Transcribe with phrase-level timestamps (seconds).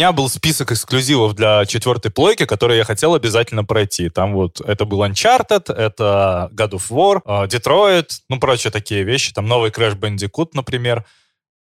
[0.00, 4.08] меня был список эксклюзивов для четвертой плойки, которые я хотел обязательно пройти.
[4.08, 9.34] Там вот это был Uncharted, это God of War, э, Detroit, ну, прочие такие вещи.
[9.34, 11.04] Там новый Crash Bandicoot, например.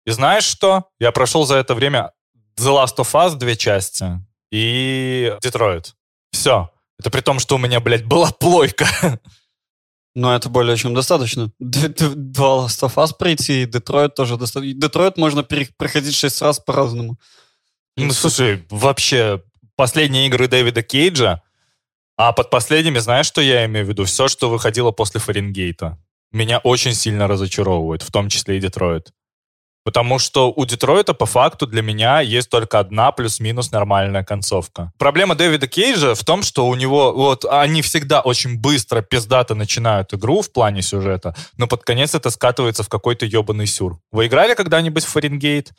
[0.06, 0.86] И знаешь что?
[1.00, 2.14] Я прошел за это время
[2.58, 4.06] The Last of Us две части
[4.54, 5.88] и Detroit.
[6.32, 6.70] Все.
[6.98, 8.88] Это при том, что у меня, блядь, была плойка.
[10.16, 11.52] Но это более чем достаточно.
[11.60, 14.80] Два Last of Us пройти, и Детройт тоже достаточно.
[14.80, 17.18] Детройт можно проходить шесть раз по-разному.
[18.08, 19.42] Ну, слушай, вообще,
[19.76, 21.42] последние игры Дэвида Кейджа,
[22.18, 24.04] а под последними, знаешь, что я имею в виду?
[24.04, 25.98] Все, что выходило после Фаренгейта.
[26.32, 29.14] Меня очень сильно разочаровывает, в том числе и Детройт.
[29.86, 34.92] Потому что у Детройта по факту для меня есть только одна плюс-минус нормальная концовка.
[34.98, 40.14] Проблема Дэвида Кейджа в том, что у него вот они всегда очень быстро пиздато начинают
[40.14, 43.98] игру в плане сюжета, но под конец это скатывается в какой-то ебаный сюр.
[44.12, 45.72] Вы играли когда-нибудь в Фаренгейт?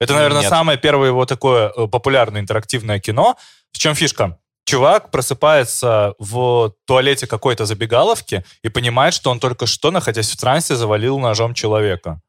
[0.00, 0.50] Это, наверное, Нет.
[0.50, 3.36] самое первое его такое э, популярное интерактивное кино.
[3.72, 4.38] В чем фишка?
[4.66, 10.74] Чувак просыпается в туалете какой-то забегаловки и понимает, что он только что, находясь в трансе,
[10.74, 12.20] завалил ножом человека.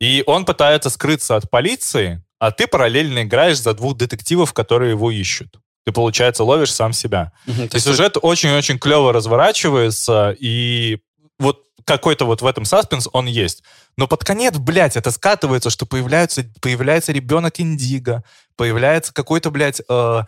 [0.00, 5.10] И он пытается скрыться от полиции, а ты параллельно играешь за двух детективов, которые его
[5.10, 5.56] ищут.
[5.84, 7.32] Ты, получается, ловишь сам себя.
[7.46, 10.98] Угу, и сюжет очень-очень клево разворачивается, и
[11.38, 13.62] вот какой-то вот в этом саспенс он есть.
[13.96, 18.24] Но под конец, блядь, это скатывается, что появляется, появляется ребенок Индиго,
[18.56, 20.22] появляется какой-то, блядь, э,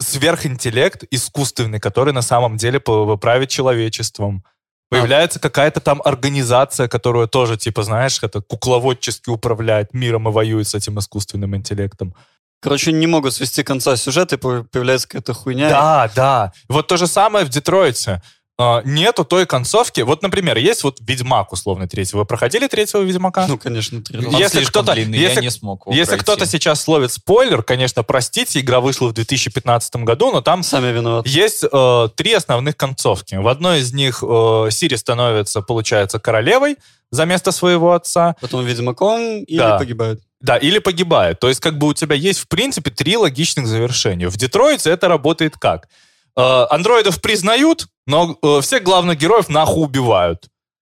[0.00, 4.44] сверхинтеллект искусственный, который на самом деле правит человечеством.
[4.90, 10.74] Появляется какая-то там организация, которая тоже, типа, знаешь, это кукловодчески управляет миром и воюет с
[10.74, 12.14] этим искусственным интеллектом.
[12.60, 15.68] Короче, не могут свести конца сюжета, и появляется какая-то хуйня.
[15.68, 16.52] Да, да.
[16.68, 18.22] Вот то же самое в Детройте.
[18.56, 20.02] Uh, нету той концовки.
[20.02, 22.20] Вот, например, есть вот Ведьмак, условно, третьего.
[22.20, 23.46] Вы проходили третьего Ведьмака?
[23.48, 24.20] Ну, конечно, три.
[24.38, 28.78] Если кто-то, длинный, если, я не смог Если кто-то сейчас словит спойлер, конечно, простите, игра
[28.78, 31.28] вышла в 2015 году, но там Сами виноваты.
[31.30, 33.34] есть uh, три основных концовки.
[33.34, 36.76] В одной из них uh, Сири становится, получается, королевой
[37.10, 38.36] за место своего отца.
[38.40, 39.78] Потом Ведьмаком или да.
[39.78, 40.20] погибает.
[40.40, 41.40] Да, или погибает.
[41.40, 44.28] То есть как бы у тебя есть, в принципе, три логичных завершения.
[44.28, 45.88] В Детройте это работает как?
[46.36, 50.48] Э, андроидов признают, но э, всех главных героев нахуй убивают.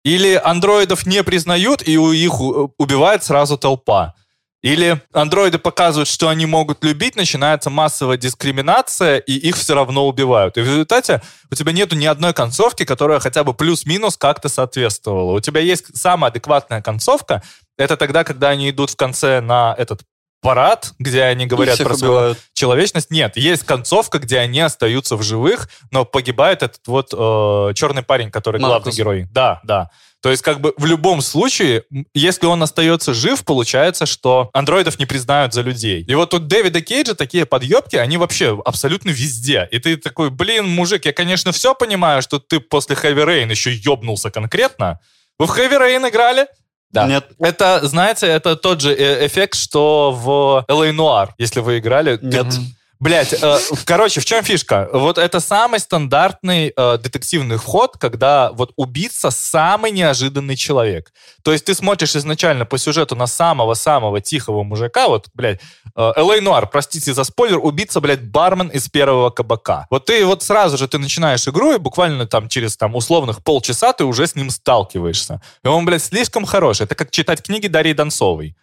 [0.03, 4.13] Или андроидов не признают, и у их э, убивает сразу толпа.
[4.65, 10.57] Или андроиды показывают, что они могут любить, начинается массовая дискриминация, и их все равно убивают.
[10.57, 11.21] И в результате
[11.51, 15.33] у тебя нету ни одной концовки, которая хотя бы плюс-минус как-то соответствовала.
[15.33, 17.43] У тебя есть самая адекватная концовка,
[17.77, 20.01] это тогда, когда они идут в конце на этот
[20.45, 22.37] парад, где они говорят про свою убивают.
[22.53, 23.09] человечность.
[23.09, 28.29] Нет, есть концовка, где они остаются в живых, но погибает этот вот э, черный парень,
[28.29, 28.83] который Маркус.
[28.83, 29.27] главный герой.
[29.31, 29.89] Да, да.
[30.21, 31.83] То есть, как бы в любом случае,
[32.15, 36.03] если он остается жив, получается, что андроидов не признают за людей.
[36.03, 39.67] И вот у Дэвида Кейджа такие подъебки, они вообще абсолютно везде.
[39.71, 43.71] И ты такой, блин, мужик, я, конечно, все понимаю, что ты после Heavy Rain еще
[43.71, 44.99] ебнулся конкретно.
[45.37, 46.47] Вы в Heavy Rain играли?
[46.95, 47.07] Да.
[47.07, 47.25] Нет.
[47.39, 52.17] Это, знаете, это тот же э, эффект, что в LA Noir, если вы играли.
[52.21, 52.47] Нет.
[52.49, 52.55] Ты,
[52.99, 54.89] Блять, э, короче, в чем фишка?
[54.93, 61.11] Вот это самый стандартный э, детективный вход, когда вот убийца самый неожиданный человек.
[61.43, 65.59] То есть ты смотришь изначально по сюжету на самого-самого тихого мужика, вот, блядь,
[65.95, 69.87] э, Элей Нуар, простите за спойлер, убийца, блядь, бармен из первого кабака.
[69.89, 73.91] Вот ты вот сразу же ты начинаешь игру, и буквально там через там условных полчаса
[73.91, 75.41] ты уже с ним сталкиваешься.
[75.63, 76.83] И он, блядь, слишком хороший.
[76.83, 78.55] Это как читать книги Дарьи Донцовой.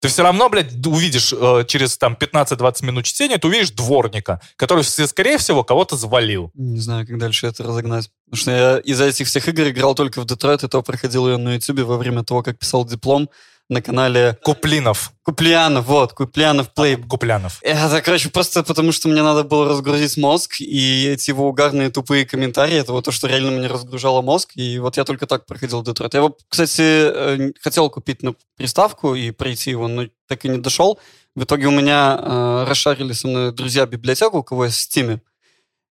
[0.00, 4.82] Ты все равно, блядь, увидишь э, через там 15-20 минут чтения, ты увидишь дворника, который,
[4.82, 6.50] скорее всего, кого-то завалил.
[6.54, 8.10] Не знаю, как дальше это разогнать.
[8.24, 11.36] Потому что я из-за этих всех игр играл только в Детройт, и то проходил ее
[11.36, 13.28] на Ютубе во время того, как писал диплом
[13.70, 14.36] на канале...
[14.42, 15.12] Куплинов.
[15.22, 16.96] Куплянов, вот, Куплянов Плей.
[16.96, 17.58] А, Куплянов.
[17.62, 22.26] Это, короче, просто потому, что мне надо было разгрузить мозг, и эти его угарные тупые
[22.26, 25.82] комментарии, это вот то, что реально мне разгружало мозг, и вот я только так проходил
[25.82, 26.14] Детройт.
[26.14, 30.98] Я, кстати, э, хотел купить на приставку и пройти его, но так и не дошел.
[31.36, 35.22] В итоге у меня э, расшарили со мной друзья библиотеку, у кого есть в Стиме.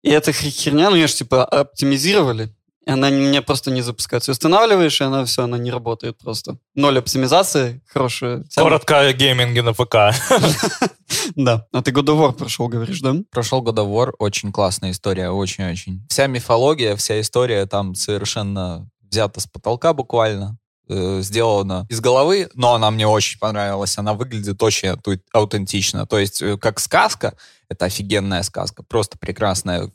[0.02, 2.54] И эта херня, ну, ее же, типа, оптимизировали.
[2.84, 4.32] И она мне просто не запускается.
[4.32, 6.58] Устанавливаешь, и она все, она не работает просто.
[6.74, 8.44] Ноль оптимизации, хорошая.
[8.54, 10.14] Коротко о гейминге на ПК.
[11.36, 11.66] Да.
[11.72, 13.14] А ты God of War прошел, говоришь, да?
[13.30, 14.12] Прошел God of War.
[14.18, 16.04] Очень классная история, очень-очень.
[16.08, 20.58] Вся мифология, вся история там совершенно взята с потолка буквально
[20.88, 23.98] э, сделана из головы, но она мне очень понравилась.
[23.98, 24.96] Она выглядит очень
[25.32, 26.06] аутентично.
[26.06, 27.36] То есть, э, как сказка,
[27.68, 29.90] это офигенная сказка, просто прекрасная.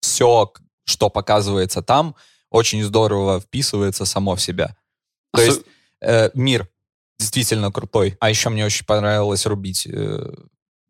[0.00, 0.52] Все,
[0.86, 2.14] что показывается там,
[2.50, 4.76] очень здорово вписывается само в себя.
[5.34, 5.62] То есть
[6.00, 6.68] э, мир
[7.18, 8.16] действительно крутой.
[8.20, 10.32] А еще мне очень понравилось рубить э,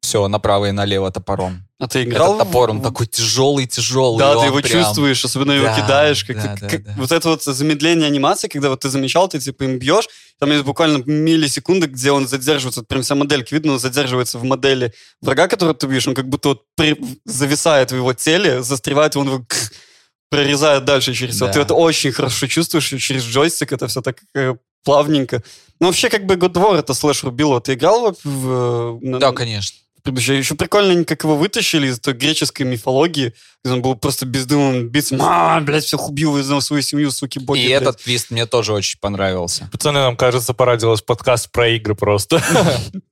[0.03, 1.67] все направо и налево топором.
[1.79, 2.35] А ты играл?
[2.37, 4.19] Этот топор, он такой тяжелый, тяжелый.
[4.19, 6.25] Да, ты его прям- чувствуешь, особенно его Да, кидаешь.
[6.25, 6.95] Как, да, ты- да, как- да.
[6.97, 10.09] Вот это вот замедление анимации, когда вот ты замечал, ты типа им бьешь,
[10.39, 14.45] там есть буквально миллисекунды, где он задерживается, вот прям вся моделька видно, он задерживается в
[14.45, 19.17] модели врага, которого ты бьешь, он как будто вот при- зависает в его теле, застревает,
[19.17, 19.47] и он его
[20.31, 21.39] прорезает дальше через.
[21.39, 21.49] Да.
[21.49, 25.43] Ты это очень хорошо чувствуешь, и через джойстик это все так э, плавненько.
[25.81, 27.61] Ну, вообще, как бы God of War это слэшер убило.
[27.61, 29.77] Ты играл в, в- на- Да, конечно.
[30.03, 30.39] предыдущее.
[30.39, 33.35] Еще прикольно, они как его вытащили из той греческой мифологии,
[33.65, 35.17] где он был просто бездумным биться.
[35.21, 37.61] А, блядь, всех убил из свою семью, суки, боги.
[37.61, 37.83] И блядь».
[37.83, 39.69] этот твист мне тоже очень понравился.
[39.73, 42.43] Пацаны, нам кажется, пора делать подкаст про игры просто.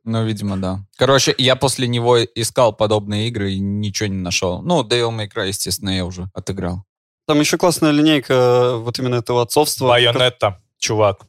[0.07, 0.85] Ну, видимо, да.
[0.99, 4.61] Короче, я после него искал подобные игры и ничего не нашел.
[4.63, 6.85] Ну, Devil May Cry, естественно, я уже отыграл.
[7.27, 9.89] Там еще классная линейка э, вот именно этого отцовства.
[9.89, 11.27] Байонетта, чувак.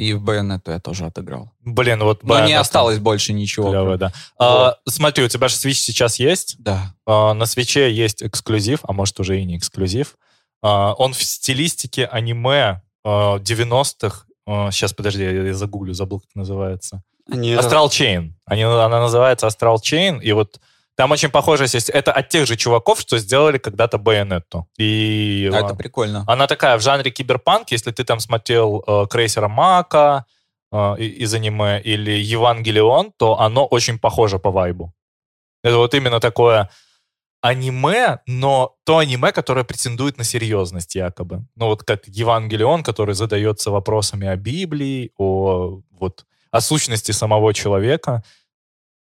[0.00, 1.52] И в Bayonetta я тоже отыграл.
[1.60, 3.70] Блин, вот Но не осталось больше ничего.
[3.70, 4.12] клёвая, да.
[4.38, 6.56] А, смотри, у тебя же Switch сейчас есть.
[6.58, 6.94] Да.
[7.04, 10.16] А, на свече есть эксклюзив, а может уже и не эксклюзив.
[10.62, 14.24] А, он в стилистике аниме а, 90-х.
[14.46, 17.02] А, сейчас, подожди, я, я загуглю, забыл, как называется.
[17.28, 18.32] Astral Chain.
[18.46, 20.60] Они, она называется Astral Chain, и вот
[20.96, 21.90] там очень похожесть есть.
[21.90, 24.66] Это от тех же чуваков, что сделали когда-то Байонетту.
[24.78, 26.24] И А а, это прикольно.
[26.26, 30.26] она такая в жанре киберпанк, если ты там смотрел э, Крейсера Мака
[30.72, 34.92] э, из аниме или Евангелион, то оно очень похоже по вайбу.
[35.62, 36.70] Это вот именно такое
[37.42, 41.44] аниме, но то аниме, которое претендует на серьезность якобы.
[41.56, 48.22] Ну вот как Евангелион, который задается вопросами о Библии, о вот о сущности самого человека.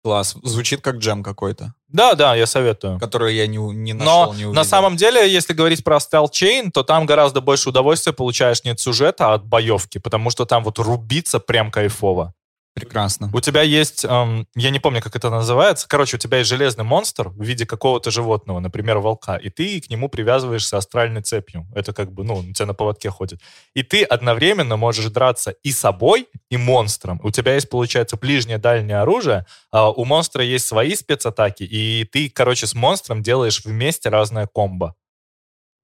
[0.02, 0.35] Класс.
[0.43, 2.99] Звучит как джем какой-то, Да, да, я советую.
[2.99, 4.52] который я не, не нашел, Но не увидел.
[4.55, 8.70] на самом деле, если говорить про Style Chain, то там гораздо больше удовольствия получаешь не
[8.70, 12.32] от сюжета, а от боевки, потому что там вот рубиться прям кайфово.
[12.75, 13.31] Прекрасно.
[13.34, 16.84] У тебя есть, эм, я не помню, как это называется, короче, у тебя есть железный
[16.84, 21.67] монстр в виде какого-то животного, например, волка, и ты к нему привязываешься астральной цепью.
[21.75, 23.40] Это как бы, ну, у тебя на поводке ходит.
[23.75, 27.20] И ты одновременно можешь драться и собой, и монстром.
[27.25, 32.31] У тебя есть, получается, ближнее, дальнее оружие, а у монстра есть свои спецатаки, и ты,
[32.31, 34.94] короче, с монстром делаешь вместе разное комбо.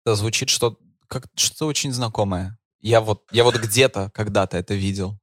[0.05, 0.77] Это звучит что
[1.07, 2.57] как что очень знакомое.
[2.79, 5.17] Я вот, я вот где-то когда-то это видел.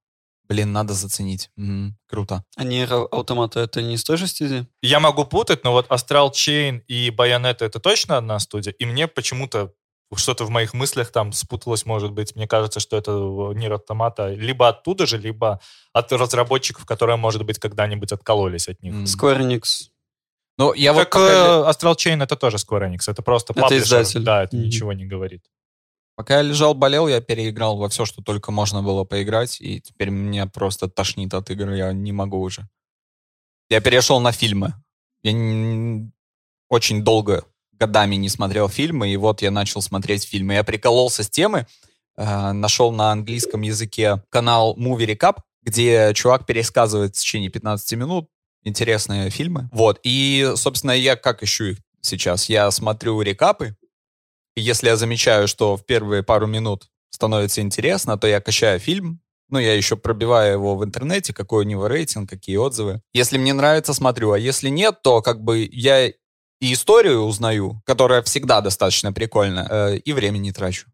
[0.48, 1.50] Блин, надо заценить.
[1.56, 2.44] Мгм, круто.
[2.56, 4.66] А Нейро Автомата это не из той же стези?
[4.82, 9.06] Я могу путать, но вот Astral Chain и Bayonetta это точно одна студия, и мне
[9.08, 9.72] почему-то
[10.14, 12.36] что-то в моих мыслях там спуталось, может быть.
[12.36, 13.12] Мне кажется, что это
[13.54, 15.58] Нир Автомата либо оттуда же, либо
[15.94, 18.92] от разработчиков, которые, может быть, когда-нибудь откололись от них.
[19.06, 19.62] Square Enix.
[20.58, 23.62] Ну, я вот Как пока, э, Astral Chain это тоже Square Enix, это просто Это
[23.62, 23.84] паблишер.
[24.02, 24.20] издатель.
[24.22, 24.66] Да, это Мгм.
[24.66, 25.42] ничего не говорит.
[26.16, 30.10] Пока я лежал, болел, я переиграл во все, что только можно было поиграть, и теперь
[30.10, 32.68] меня просто тошнит от игр, я не могу уже.
[33.68, 34.74] Я перешел на фильмы.
[35.22, 36.12] Я н-
[36.68, 40.54] очень долго, годами не смотрел фильмы, и вот я начал смотреть фильмы.
[40.54, 41.66] Я прикололся с темы,
[42.16, 48.28] э, нашел на английском языке канал Movie Recap, где чувак пересказывает в течение 15 минут
[48.64, 49.68] интересные фильмы.
[49.72, 52.48] Вот, и, собственно, я как ищу их сейчас?
[52.48, 53.76] Я смотрю рекапы,
[54.60, 59.20] если я замечаю, что в первые пару минут становится интересно, то я качаю фильм,
[59.52, 63.02] ну, я еще пробиваю его в интернете, какой у него рейтинг, какие отзывы.
[63.12, 68.22] Если мне нравится, смотрю, а если нет, то как бы я и историю узнаю, которая
[68.22, 70.86] всегда достаточно прикольная, э, и время не трачу.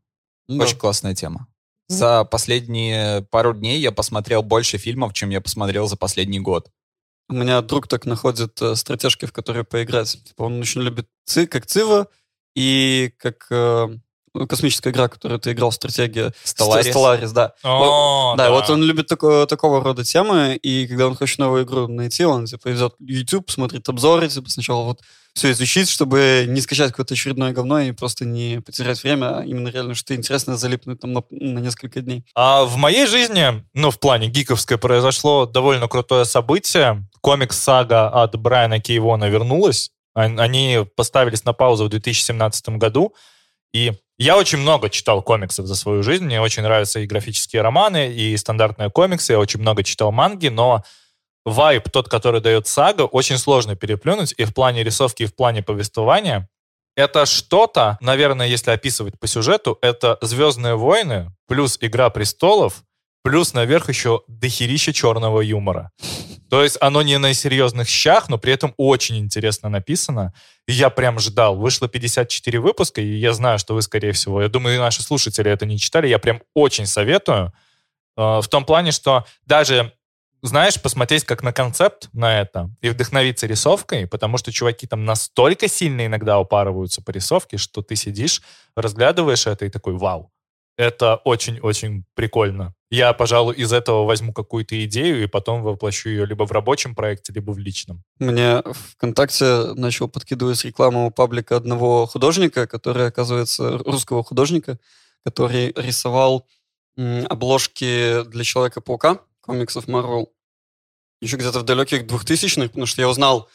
[0.49, 0.65] Да.
[0.65, 1.47] Очень классная тема.
[1.88, 6.69] За последние пару дней я посмотрел больше фильмов, чем я посмотрел за последний год.
[7.29, 10.19] У меня друг так находит э, стратежки, в которые поиграть.
[10.25, 12.09] Типа он очень любит ци, как Цива
[12.55, 13.88] и как э,
[14.35, 16.33] ну, космическая игра, которую ты играл, стратегия.
[16.45, 16.93] Stellaris.
[16.93, 17.55] Stellaris, да.
[17.62, 21.88] О, да, вот он любит такое, такого рода темы, и когда он хочет новую игру
[21.88, 25.00] найти, он типа идет YouTube, смотрит обзоры, типа сначала вот
[25.35, 29.69] все изучить, чтобы не скачать какое-то очередное говно и просто не потерять время, а именно
[29.69, 32.25] реально что-то интересное залипнуть там на, на несколько дней.
[32.35, 37.07] А в моей жизни, ну, в плане гиковской, произошло довольно крутое событие.
[37.21, 39.90] Комикс-сага от Брайана Кейвона вернулась.
[40.19, 43.15] Они поставились на паузу в 2017 году.
[43.73, 46.25] И я очень много читал комиксов за свою жизнь.
[46.25, 49.33] Мне очень нравятся и графические романы, и стандартные комиксы.
[49.33, 50.83] Я очень много читал манги, но
[51.45, 55.63] вайб, тот, который дает сага, очень сложно переплюнуть и в плане рисовки, и в плане
[55.63, 56.49] повествования.
[56.97, 62.83] Это что-то, наверное, если описывать по сюжету, это «Звездные войны» плюс «Игра престолов»,
[63.23, 65.91] плюс наверх еще дохерища черного юмора.
[66.51, 70.33] То есть оно не на серьезных щах, но при этом очень интересно написано.
[70.67, 71.57] И я прям ждал.
[71.57, 75.51] Вышло 54 выпуска, и я знаю, что вы, скорее всего, я думаю, и наши слушатели
[75.51, 76.09] это не читали.
[76.09, 77.53] Я прям очень советую.
[78.17, 79.93] Э, В том плане, что даже
[80.43, 85.69] знаешь, посмотреть как на концепт на это и вдохновиться рисовкой, потому что чуваки там настолько
[85.69, 88.43] сильно иногда упарываются по рисовке, что ты сидишь,
[88.77, 90.31] разглядываешь это и такой, вау,
[90.78, 92.73] это очень-очень прикольно.
[92.88, 97.32] Я, пожалуй, из этого возьму какую-то идею и потом воплощу ее либо в рабочем проекте,
[97.32, 98.04] либо в личном.
[98.20, 98.62] Мне
[98.94, 104.78] ВКонтакте начал подкидывать рекламу паблика одного художника, который, оказывается, русского художника,
[105.25, 106.47] который рисовал
[106.97, 110.28] обложки для Человека-паука, комиксов Marvel,
[111.20, 113.49] еще где-то в далеких 2000-х, потому что я узнал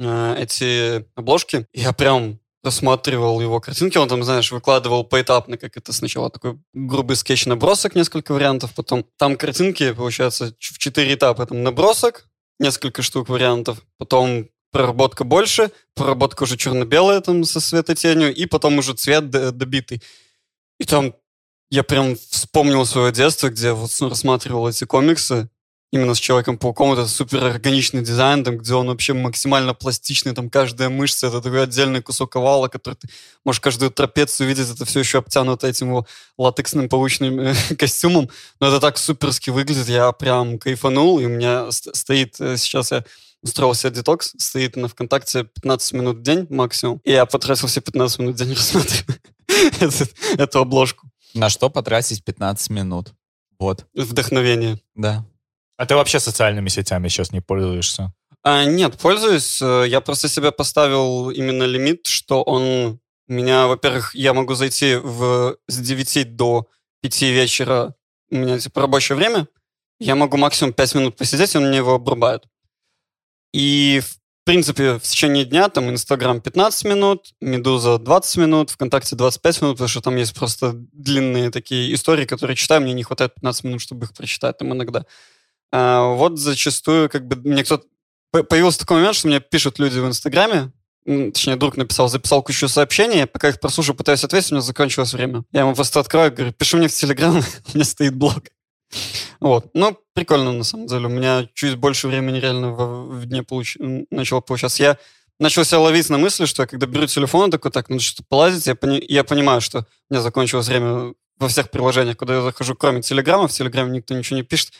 [0.00, 5.92] э, эти обложки, я прям рассматривал его картинки, он там, знаешь, выкладывал поэтапно, как это
[5.92, 11.46] сначала такой грубый скетч-набросок, несколько вариантов, потом там картинки, получается, в четыре этапа.
[11.46, 12.26] Там набросок,
[12.58, 18.94] несколько штук вариантов, потом проработка больше, проработка уже черно-белая там со светотенью, и потом уже
[18.94, 20.02] цвет добитый.
[20.80, 21.14] И там
[21.70, 25.48] я прям вспомнил свое детство, где вот рассматривал эти комиксы,
[25.94, 30.88] именно с Человеком-пауком, это супер органичный дизайн, там, где он вообще максимально пластичный, там каждая
[30.88, 33.08] мышца, это такой отдельный кусок овала, который ты
[33.44, 38.66] можешь каждую трапецию видеть, это все еще обтянуто этим его латексным паучным э, костюмом, но
[38.66, 43.04] это так суперски выглядит, я прям кайфанул, и у меня стоит, э, сейчас я
[43.40, 47.80] устроил себе детокс, стоит на ВКонтакте 15 минут в день максимум, и я потратил все
[47.80, 49.18] 15 минут в день рассматривая
[50.38, 51.08] эту обложку.
[51.34, 53.12] На что потратить 15 минут?
[53.60, 53.86] Вот.
[53.94, 54.80] Вдохновение.
[54.96, 55.24] Да.
[55.76, 58.12] А ты вообще социальными сетями сейчас не пользуешься?
[58.42, 59.60] А, нет, пользуюсь.
[59.60, 65.78] Я просто себе поставил именно лимит, что он меня, во-первых, я могу зайти в, с
[65.78, 66.68] 9 до
[67.00, 67.94] 5 вечера,
[68.30, 69.48] у меня типа рабочее время,
[69.98, 72.44] я могу максимум 5 минут посидеть, и он мне его обрубает.
[73.52, 79.62] И, в принципе, в течение дня там Инстаграм 15 минут, Медуза 20 минут, ВКонтакте 25
[79.62, 83.64] минут, потому что там есть просто длинные такие истории, которые читаю, мне не хватает 15
[83.64, 85.06] минут, чтобы их прочитать там иногда.
[85.72, 87.86] А, вот зачастую как бы мне кто-то...
[88.30, 90.72] Появился такой момент, что мне пишут люди в Инстаграме,
[91.04, 95.44] точнее, друг написал, записал кучу сообщений, пока их прослушаю, пытаюсь ответить, у меня закончилось время.
[95.52, 97.36] Я ему просто открою, говорю, пиши мне в Телеграм,
[97.74, 98.44] у меня стоит блог.
[99.40, 99.70] Вот.
[99.74, 101.06] Ну, прикольно, на самом деле.
[101.06, 103.76] У меня чуть больше времени реально в, в дне получ...
[104.10, 104.82] начало получаться.
[104.82, 104.98] Я
[105.38, 108.66] начал себя ловить на мысли, что я когда беру телефон, такой, так, надо что-то полазить,
[108.66, 109.04] я, пони...
[109.08, 113.48] я понимаю, что у меня закончилось время во всех приложениях, куда я захожу, кроме Телеграма.
[113.48, 114.72] В Телеграме никто ничего не пишет.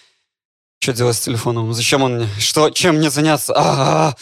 [0.84, 1.72] Что делать с телефоном?
[1.72, 2.28] Зачем он мне?
[2.38, 3.54] Что, чем мне заняться?
[3.56, 4.16] А-а-а!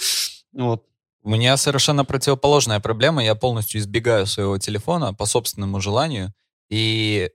[0.53, 0.85] Вот.
[1.25, 3.25] У меня совершенно противоположная проблема.
[3.25, 6.33] Я полностью избегаю своего телефона по собственному желанию.
[6.71, 7.31] И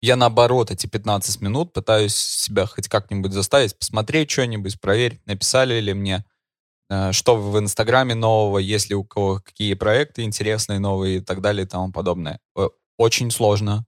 [0.00, 5.92] я наоборот эти 15 минут пытаюсь себя хоть как-нибудь заставить посмотреть что-нибудь, проверить, написали ли
[5.92, 6.24] мне,
[6.88, 11.40] э, что в Инстаграме нового, есть ли у кого какие проекты интересные новые и так
[11.40, 12.38] далее и тому подобное.
[12.56, 13.84] Э, очень сложно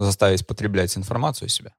[0.00, 1.72] заставить потреблять информацию себя.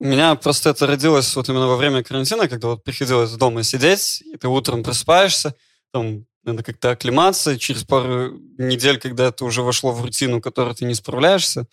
[0.00, 4.22] У меня просто это родилось вот именно во время карантина, когда вот приходилось дома сидеть,
[4.22, 5.54] и ты утром просыпаешься,
[5.92, 10.84] там надо как-то оклематься, через пару недель, когда это уже вошло в рутину, которой ты
[10.84, 11.66] не справляешься,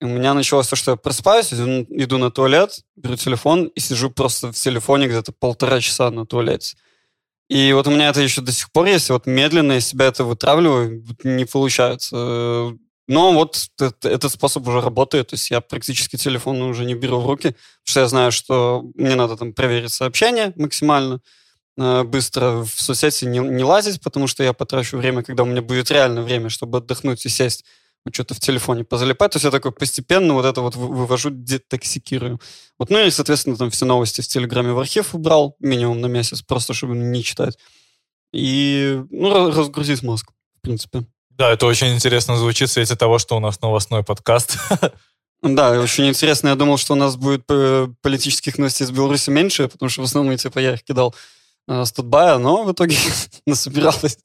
[0.00, 4.10] у меня началось то, что я просыпаюсь, иду, иду на туалет, беру телефон и сижу
[4.10, 6.76] просто в телефоне где-то полтора часа на туалете.
[7.48, 10.24] И вот у меня это еще до сих пор есть, вот медленно из себя это
[10.24, 12.72] вытравливаю, не получается.
[13.10, 13.66] Но вот
[14.02, 17.56] этот способ уже работает, то есть я практически телефон уже не беру в руки, потому
[17.82, 21.20] что я знаю, что мне надо там проверить сообщение максимально
[21.76, 25.60] э, быстро, в соцсети не, не лазить, потому что я потрачу время, когда у меня
[25.60, 27.64] будет реально время, чтобы отдохнуть и сесть,
[28.12, 29.32] что-то в телефоне позалипать.
[29.32, 32.40] То есть я такой постепенно вот это вот вывожу, детоксикирую.
[32.78, 36.42] Вот, ну и, соответственно, там все новости в Телеграме в архив убрал, минимум на месяц,
[36.42, 37.58] просто чтобы не читать.
[38.32, 41.06] И, ну, разгрузить мозг, в принципе.
[41.40, 44.58] Да, это очень интересно звучит в свете того, что у нас новостной подкаст.
[45.42, 46.48] Да, очень интересно.
[46.48, 50.04] Я думал, что у нас будет э, политических новостей из Беларуси меньше, потому что в
[50.04, 51.14] основном типа я их кидал
[51.66, 52.98] э, с Тутбая, но в итоге
[53.46, 54.18] насобиралось.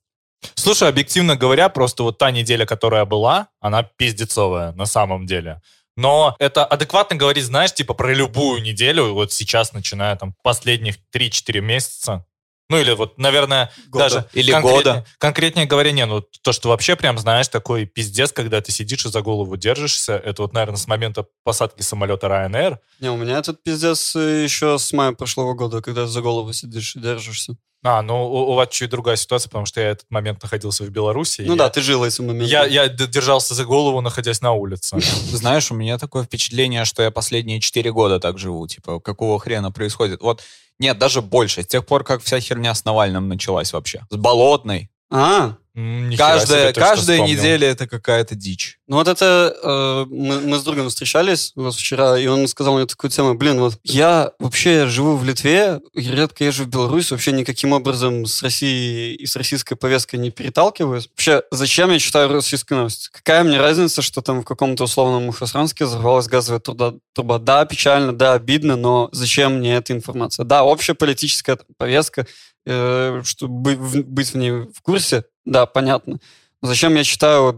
[0.56, 5.62] Слушай, объективно говоря, просто вот та неделя, которая была, она пиздецовая на самом деле.
[5.96, 11.62] Но это адекватно говорить, знаешь, типа про любую неделю, вот сейчас, начиная там последних 3-4
[11.62, 12.26] месяца,
[12.70, 14.04] ну или вот, наверное, года.
[14.06, 15.06] даже или года.
[15.18, 19.10] Конкретнее говоря, не, ну то, что вообще прям, знаешь, такой пиздец, когда ты сидишь и
[19.10, 22.78] за голову держишься, это вот, наверное, с момента посадки самолета Ryanair.
[23.00, 26.96] Не, у меня этот пиздец э, еще с мая прошлого года, когда за голову сидишь
[26.96, 27.56] и держишься.
[27.88, 30.90] А, ну у, у вас чуть другая ситуация, потому что я этот момент находился в
[30.90, 31.42] Беларуси.
[31.42, 32.50] Ну да, я, ты жил этим моментом.
[32.50, 35.00] Я, я держался за голову, находясь на улице.
[35.32, 38.66] Знаешь, у меня такое впечатление, что я последние четыре года так живу.
[38.68, 40.22] Типа, какого хрена происходит?
[40.22, 40.42] Вот
[40.80, 41.62] нет, даже больше.
[41.62, 44.02] С тех пор, как вся херня с Навальным началась вообще.
[44.10, 44.90] С Болотной.
[45.12, 47.38] А, Нифига Каждая, себе, каждая вспомнил.
[47.38, 48.80] неделя это какая-то дичь.
[48.88, 52.86] Ну вот это э, мы, мы с другом встречались вот вчера, и он сказал мне
[52.86, 57.34] такую тему, блин, вот я вообще живу в Литве, и редко езжу в Беларусь, вообще
[57.34, 61.10] никаким образом с Россией и с российской повесткой не переталкиваюсь.
[61.10, 63.10] Вообще, зачем я читаю российскую новость?
[63.10, 66.94] Какая мне разница, что там в каком-то условном Мухосранске взорвалась газовая труба?
[67.14, 67.38] труба?
[67.38, 70.46] Да, печально, да, обидно, но зачем мне эта информация?
[70.46, 72.28] Да, общая политическая повестка,
[72.66, 76.20] э, чтобы быть в ней в курсе, да, понятно.
[76.62, 77.56] Но зачем я читаю вот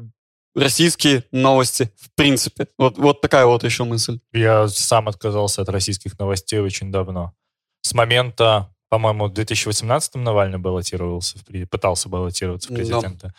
[0.56, 2.68] российские новости в принципе?
[2.78, 4.20] Вот, вот такая вот еще мысль.
[4.34, 7.34] Я сам отказался от российских новостей очень давно.
[7.82, 11.38] С момента, по-моему, в 2018 Навальный баллотировался,
[11.70, 12.78] пытался баллотироваться в Да.
[12.78, 13.34] президенты.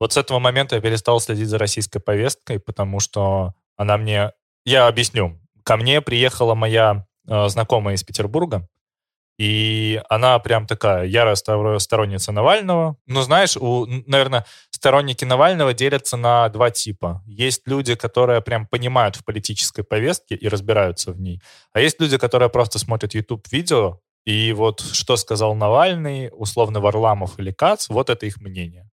[0.00, 4.32] Вот с этого момента я перестал следить за российской повесткой, потому что она мне...
[4.66, 5.40] Я объясню.
[5.62, 8.68] Ко мне приехала моя э, знакомая из Петербурга,
[9.38, 12.96] и она прям такая ярая сторо- сторонница Навального.
[13.06, 17.22] Ну, знаешь, у, наверное, сторонники Навального делятся на два типа.
[17.26, 21.40] Есть люди, которые прям понимают в политической повестке и разбираются в ней.
[21.72, 27.52] А есть люди, которые просто смотрят YouTube-видео, и вот что сказал Навальный, условно Варламов или
[27.52, 28.88] Кац, вот это их мнение.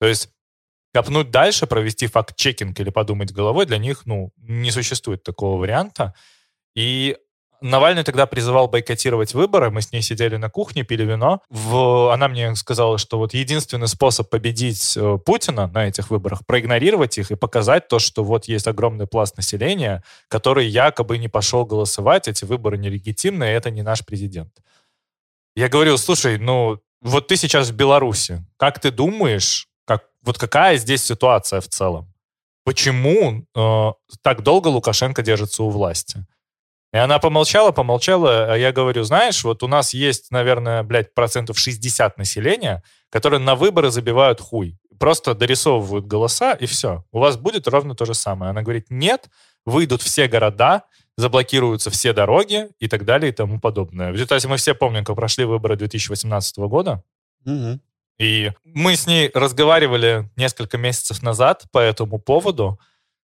[0.00, 0.30] То есть
[0.94, 6.14] копнуть дальше, провести факт-чекинг или подумать головой, для них, ну, не существует такого варианта.
[6.76, 7.16] И
[7.60, 9.70] Навальный тогда призывал бойкотировать выборы.
[9.70, 11.40] Мы с ней сидели на кухне, пили вино.
[11.50, 12.12] В...
[12.12, 17.30] Она мне сказала, что вот единственный способ победить э, Путина на этих выборах, проигнорировать их
[17.30, 22.44] и показать то, что вот есть огромный пласт населения, который якобы не пошел голосовать, эти
[22.44, 24.52] выборы нелегитимны, и это не наш президент.
[25.56, 28.44] Я говорю, слушай, ну вот ты сейчас в Беларуси.
[28.56, 32.12] Как ты думаешь, как, вот какая здесь ситуация в целом?
[32.64, 36.24] Почему э, так долго Лукашенко держится у власти?
[36.92, 41.58] И она помолчала, помолчала, а я говорю, знаешь, вот у нас есть, наверное, блядь, процентов
[41.58, 44.78] 60 населения, которые на выборы забивают хуй.
[44.98, 47.04] Просто дорисовывают голоса, и все.
[47.12, 48.50] У вас будет ровно то же самое.
[48.50, 49.28] Она говорит, нет,
[49.66, 50.84] выйдут все города,
[51.18, 54.10] заблокируются все дороги и так далее и тому подобное.
[54.10, 57.02] В результате мы все помним, как прошли выборы 2018 года,
[57.44, 57.80] Мгм.
[58.18, 62.80] и мы с ней разговаривали несколько месяцев назад по этому поводу,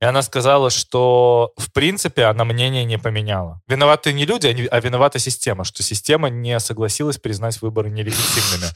[0.01, 3.61] и она сказала, что, в принципе, она мнение не поменяла.
[3.69, 8.73] Виноваты не люди, а виновата система, что система не согласилась признать выборы нелегитимными.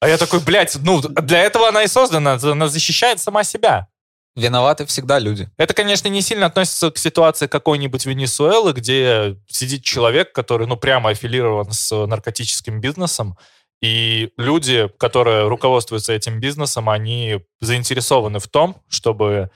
[0.00, 3.86] А я такой, блядь, ну, для этого она и создана, она защищает сама себя.
[4.34, 5.48] Виноваты всегда люди.
[5.58, 11.10] Это, конечно, не сильно относится к ситуации какой-нибудь Венесуэлы, где сидит человек, который, ну, прямо
[11.10, 13.36] аффилирован с наркотическим бизнесом,
[13.80, 19.50] и люди, которые руководствуются этим бизнесом, они заинтересованы в том, чтобы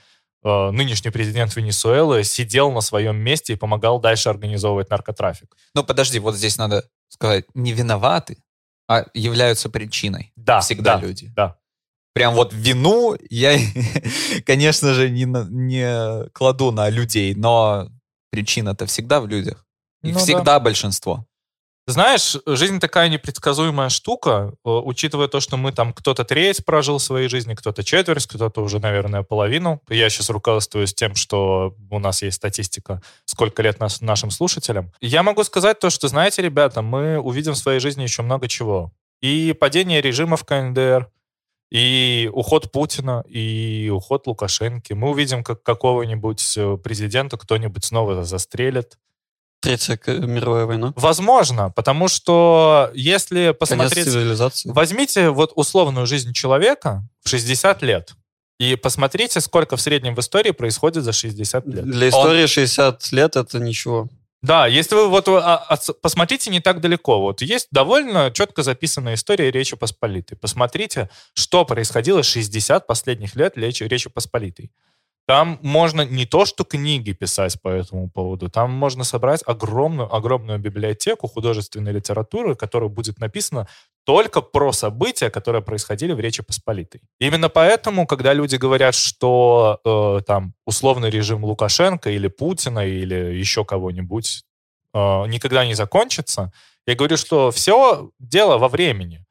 [0.46, 5.56] нынешний президент Венесуэлы сидел на своем месте и помогал дальше организовывать наркотрафик.
[5.74, 8.38] Ну, подожди, вот здесь надо сказать, не виноваты,
[8.88, 10.32] а являются причиной.
[10.36, 11.32] Да, Всегда да, люди.
[11.34, 11.56] да.
[12.14, 13.58] Прям вот вину я,
[14.46, 17.88] конечно же, не, не кладу на людей, но
[18.30, 19.66] причина-то всегда в людях.
[20.02, 20.24] Их Ну да.
[20.24, 21.26] всегда большинство.
[21.88, 27.28] Знаешь, жизнь такая непредсказуемая штука, э, учитывая то, что мы там кто-то треть прожил своей
[27.28, 29.80] жизни, кто-то четверть, кто-то уже, наверное, половину.
[29.88, 34.90] Я сейчас руководствуюсь тем, что у нас есть статистика, сколько лет нас, нашим слушателям.
[35.00, 38.90] Я могу сказать то, что, знаете, ребята, мы увидим в своей жизни еще много чего.
[39.20, 41.08] И падение режима в КНДР,
[41.70, 44.96] и уход Путина, и уход Лукашенко.
[44.96, 48.98] Мы увидим, как какого-нибудь э, президента кто-нибудь снова застрелит.
[49.60, 50.92] Третья мировая война.
[50.96, 54.06] Возможно, потому что если посмотреть...
[54.66, 58.14] Возьмите вот условную жизнь человека в 60 лет
[58.58, 61.84] и посмотрите, сколько в среднем в истории происходит за 60 лет.
[61.84, 64.08] Для истории 60 лет это ничего.
[64.42, 69.14] Да, если вы вот а, а, посмотрите не так далеко, вот есть довольно четко записанная
[69.14, 70.38] история Речи Посполитой.
[70.38, 74.70] Посмотрите, что происходило 60 последних лет Речи, Речи Посполитой.
[75.26, 80.60] Там можно не то, что книги писать по этому поводу, там можно собрать огромную, огромную
[80.60, 83.66] библиотеку художественной литературы, которая будет написана
[84.04, 87.00] только про события, которые происходили в Речи Посполитой.
[87.18, 93.64] Именно поэтому, когда люди говорят, что э, там условный режим Лукашенко или Путина или еще
[93.64, 94.44] кого-нибудь
[94.94, 96.52] э, никогда не закончится,
[96.86, 99.25] я говорю, что все дело во времени.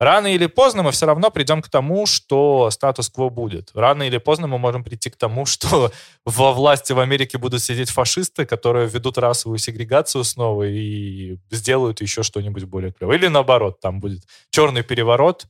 [0.00, 3.70] Рано или поздно мы все равно придем к тому, что статус-кво будет.
[3.74, 5.90] Рано или поздно мы можем прийти к тому, что
[6.24, 12.22] во власти в Америке будут сидеть фашисты, которые введут расовую сегрегацию снова и сделают еще
[12.22, 13.18] что-нибудь более клевое.
[13.18, 15.46] Или наоборот, там будет черный переворот,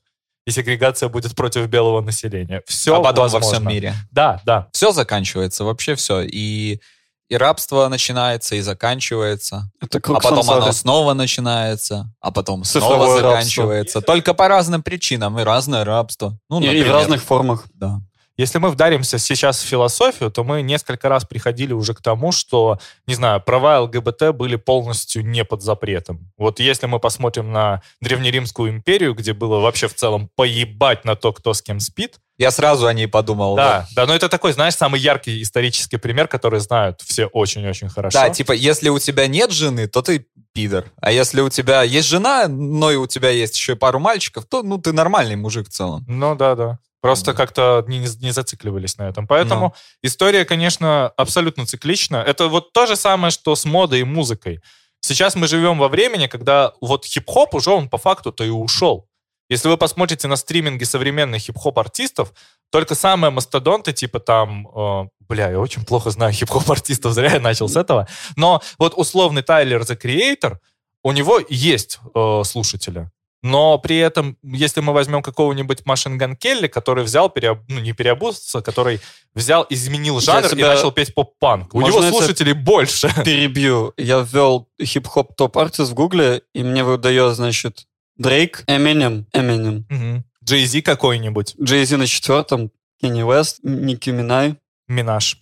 [0.47, 2.63] и сегрегация будет против белого населения.
[2.67, 3.59] Все а потом во возможно.
[3.59, 3.95] всем мире.
[4.11, 4.69] Да, да.
[4.73, 6.23] Все заканчивается, вообще все.
[6.23, 6.81] И
[7.29, 9.71] и рабство начинается и заканчивается.
[9.81, 10.63] Это круг а потом сансары.
[10.63, 13.31] оно снова начинается, а потом Цифровое снова рабство.
[13.31, 14.01] заканчивается.
[14.01, 16.39] Только по разным причинам и разное рабство.
[16.49, 17.65] Ну, И- и, в например, разных формах.
[17.75, 18.01] Да.
[18.37, 22.79] Если мы вдаримся сейчас в философию, то мы несколько раз приходили уже к тому, что,
[23.09, 26.31] не знаю, права ЛГБТ были полностью не под запретом.
[26.39, 31.33] Вот если мы посмотрим на Древнеримскую империю, где было вообще в целом поебать на то,
[31.33, 33.57] кто с кем спит, Я сразу о ней подумал.
[33.57, 38.17] да, да, но это такой, знаешь, самый яркий исторический пример, который знают все очень-очень хорошо.
[38.19, 40.85] Да, типа, если у тебя нет жены, то ты пидор.
[41.03, 44.45] А если у тебя есть жена, но и у тебя есть еще и пару мальчиков,
[44.47, 46.05] то, ну, ты нормальный мужик в целом.
[46.07, 46.79] Ну да, да.
[47.01, 47.37] Просто Да.
[47.37, 49.27] как-то не, не зацикливались на этом.
[49.27, 49.75] Поэтому Ну.
[50.03, 52.17] история, конечно, абсолютно циклична.
[52.17, 54.61] Это вот то же самое, что с модой и музыкой.
[55.01, 59.08] Сейчас мы живем во времени, когда вот хип-хоп уже он по факту-то и ушел.
[59.49, 62.33] Если вы посмотрите на стриминги современных хип-хоп-артистов,
[62.71, 67.69] только самые мастодонты, типа там, э, бля, я очень плохо знаю хип-хоп-артистов, зря я начал
[67.69, 68.07] с этого,
[68.37, 70.59] но вот условный Тайлер The Creator,
[71.03, 73.11] у него есть э, слушатели.
[73.43, 77.93] Но при этом, если мы возьмем какого-нибудь Машин Ган Келли, который взял, переоб- ну не
[77.93, 79.01] переобулся, который
[79.33, 81.73] взял, изменил Я жанр и начал петь поп-панк.
[81.73, 83.09] У него слушателей больше.
[83.25, 83.93] Перебью.
[83.97, 87.87] Я ввел хип-хоп топ-артист в гугле, и мне выдает, значит,
[88.19, 90.25] Дрейк, Эминем, Эминем.
[90.45, 94.57] Джей Зи какой-нибудь, Джей Зи на четвертом, Кенни Уэст, Ники Минай,
[94.89, 95.39] Минаж.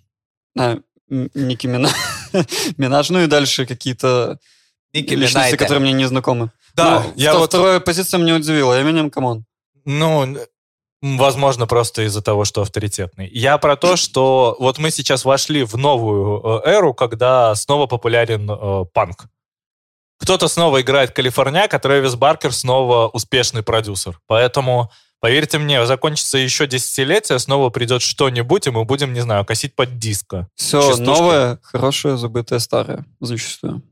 [0.58, 0.76] а,
[1.08, 1.92] Ники Минай,
[2.76, 4.38] Минаж, ну и дальше какие-то
[4.92, 5.56] Ники личности, Минайте.
[5.56, 6.50] которые мне не знакомы.
[6.74, 8.80] Да, Ну, я вот, Вторая позиция меня удивила.
[8.80, 9.46] Эминем, come on.
[9.86, 10.36] ну,
[11.00, 13.28] возможно, просто из-за того, что авторитетный.
[13.32, 18.50] Я про то, что вот мы сейчас вошли в новую э, эру, когда снова популярен
[18.50, 19.26] э, панк.
[20.18, 24.18] Кто-то снова играет Калифорняк, а Трэвис Баркер снова успешный продюсер.
[24.26, 29.74] Поэтому, поверьте мне, закончится еще десятилетие, снова придет что-нибудь, и мы будем, не знаю, косить
[29.74, 30.48] под диско.
[30.54, 31.02] Все Частушки.
[31.02, 33.04] новое, хорошее, забытое, старое.
[33.20, 33.82] Зачастую.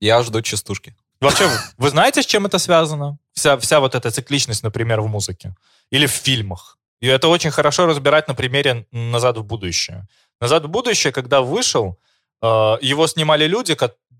[0.00, 0.94] Я жду частушки.
[1.20, 3.18] Вообще, вы знаете, с чем это связано?
[3.32, 5.54] Вся, вся вот эта цикличность, например, в музыке
[5.90, 6.78] или в фильмах.
[7.00, 10.06] И это очень хорошо разбирать на примере «Назад в будущее».
[10.40, 11.98] «Назад в будущее», когда вышел,
[12.42, 12.46] э,
[12.80, 13.74] его снимали люди,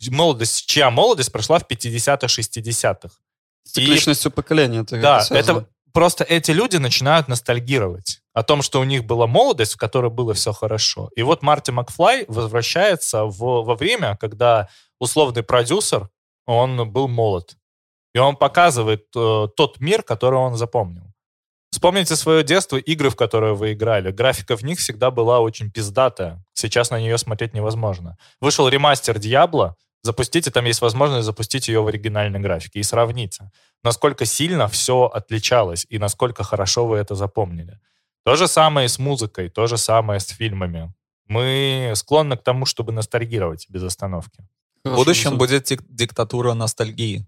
[0.09, 3.14] молодость, чья молодость прошла в 50-х, 60-х.
[3.64, 4.80] С цикличностью поколения.
[4.80, 5.59] Это Да, связано.
[5.59, 10.11] это просто эти люди начинают ностальгировать о том, что у них была молодость, в которой
[10.11, 11.11] было все хорошо.
[11.16, 16.09] И вот Марти Макфлай возвращается в, во время, когда условный продюсер,
[16.46, 17.57] он был молод.
[18.14, 21.13] И он показывает э, тот мир, который он запомнил.
[21.85, 24.11] Вспомните свое детство, игры, в которые вы играли.
[24.11, 26.42] Графика в них всегда была очень пиздатая.
[26.55, 28.16] Сейчас на нее смотреть невозможно.
[28.40, 29.77] Вышел ремастер Диабло.
[30.03, 33.51] Запустите, там есть возможность запустить ее в оригинальной графике и сравните
[33.85, 37.79] насколько сильно все отличалось и насколько хорошо вы это запомнили.
[38.25, 40.92] То же самое и с музыкой, то же самое с фильмами.
[41.29, 44.49] Мы склонны к тому, чтобы ностальгировать без остановки.
[44.85, 47.27] В будущем будет дик- диктатура ностальгии.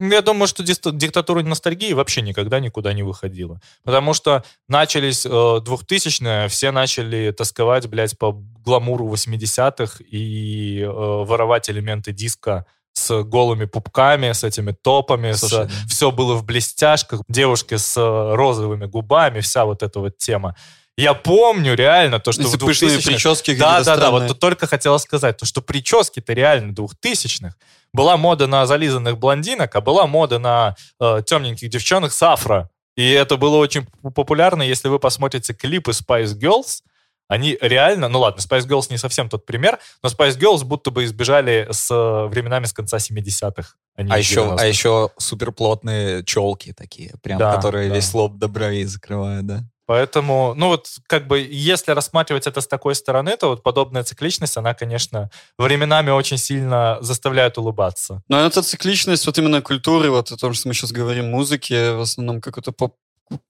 [0.00, 3.60] Я думаю, что диктатура ностальгии вообще никогда никуда не выходила.
[3.84, 11.68] Потому что начались э, 2000-е, все начали тосковать, блядь, по гламуру 80-х и э, воровать
[11.68, 15.74] элементы диска с голыми пупками, с этими топами, Слушай, с, да.
[15.86, 20.56] все было в блестяшках, девушки с э, розовыми губами, вся вот эта вот тема.
[21.00, 24.38] Я помню реально то, что Эти в пышные 2000-х прически да, какие-то да, да, вот
[24.38, 27.56] только хотела сказать, то, что прически-то реально двухтысячных.
[27.92, 32.70] Была мода на зализанных блондинок, а была мода на э, темненьких девчонок с афро.
[32.96, 36.82] И это было очень популярно, если вы посмотрите клипы Spice Girls,
[37.30, 41.04] они реально, ну ладно, Spice Girls не совсем тот пример, но Spice Girls будто бы
[41.04, 43.74] избежали с э, временами с конца 70-х.
[43.98, 44.56] не А из еще, 90-х.
[44.58, 47.94] а еще суперплотные челки такие, прям, Да, которые да.
[47.94, 49.64] весь лоб до бровей закрывают, да?
[49.90, 54.56] Поэтому, ну вот, как бы, если рассматривать это с такой стороны, то вот подобная цикличность,
[54.56, 58.22] она, конечно, временами очень сильно заставляет улыбаться.
[58.28, 62.02] Но эта цикличность вот именно культуры, вот о том, что мы сейчас говорим, музыки, в
[62.02, 62.94] основном какой-то поп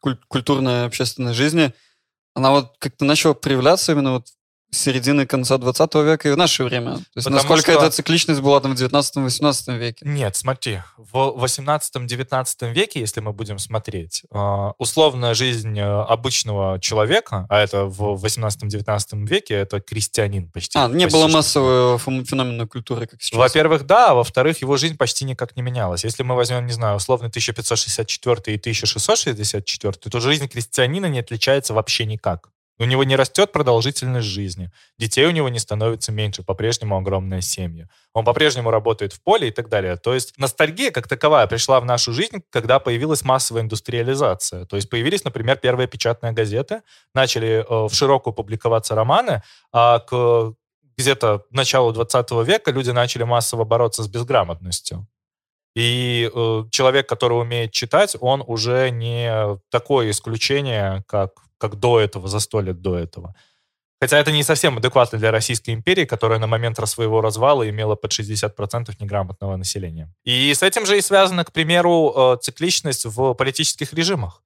[0.02, 1.74] куль- культурной общественной жизни,
[2.34, 4.28] она вот как-то начала проявляться именно вот
[4.70, 6.92] середины конца 20 века и в наше время.
[6.92, 10.04] То есть Потому насколько что- эта цикличность была там в 19-18 веке.
[10.06, 17.46] Нет, смотри, в 18-19 веке, если мы будем смотреть, э, условная жизнь э, обычного человека,
[17.48, 20.78] а это в 18-19 веке, это крестьянин почти.
[20.78, 23.38] А, не почти было массового феномена культуры, как сейчас.
[23.38, 26.04] Во-первых, да, а во-вторых, его жизнь почти никак не менялась.
[26.04, 32.04] Если мы возьмем, не знаю, условно 1564 и 1664, то жизнь крестьянина не отличается вообще
[32.04, 32.50] никак.
[32.80, 34.70] У него не растет продолжительность жизни.
[34.98, 37.88] Детей у него не становится меньше, по-прежнему огромная семья.
[38.14, 39.96] Он по-прежнему работает в поле и так далее.
[39.96, 44.64] То есть ностальгия как таковая пришла в нашу жизнь, когда появилась массовая индустриализация.
[44.64, 46.80] То есть появились, например, первые печатные газеты,
[47.14, 50.54] начали э, в широкую публиковаться романы, а к
[50.96, 55.06] где-то началу 20 века люди начали массово бороться с безграмотностью.
[55.76, 62.28] И э, человек, который умеет читать, он уже не такое исключение, как, как до этого,
[62.28, 63.34] за сто лет до этого.
[64.02, 68.12] Хотя это не совсем адекватно для Российской империи, которая на момент своего развала имела под
[68.12, 70.08] 60% неграмотного населения.
[70.24, 74.42] И с этим же и связана, к примеру, э, цикличность в политических режимах.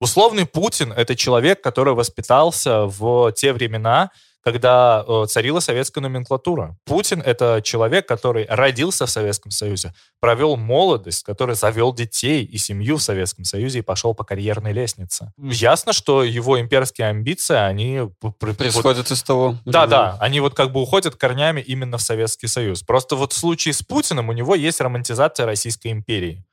[0.00, 4.10] Условный Путин— это человек, который воспитался в те времена,
[4.46, 6.78] когда э, царила советская номенклатура.
[6.84, 12.98] Путин— это человек, который родился в Советском Союзе, провел молодость, который завел детей и семью
[12.98, 15.32] в Советском Союзе и пошел по карьерной лестнице.
[15.36, 18.02] Ясно, что его имперские амбиции, они...
[18.38, 19.56] Происходят вот, из того.
[19.64, 22.84] Да, да, они вот как бы уходят корнями именно в Советский Союз.
[22.84, 26.44] Просто вот в случае с Путиным у него есть романтизация Российской империи.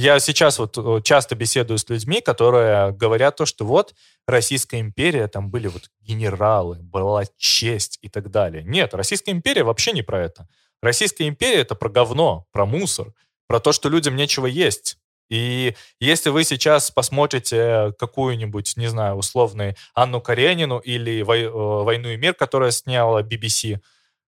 [0.00, 3.96] Я сейчас вот часто беседую с людьми, которые говорят то, что вот
[4.28, 8.62] Российская империя, там были вот генералы, была честь и так далее.
[8.62, 10.46] Нет, Российская империя вообще не про это.
[10.80, 13.12] Российская империя— это про говно, про мусор,
[13.48, 14.98] про то, что людям нечего есть.
[15.30, 22.34] И если вы сейчас посмотрите какую-нибудь, не знаю, условную Анну Каренину или «Войну и мир»,
[22.34, 23.80] которая сняла BBC,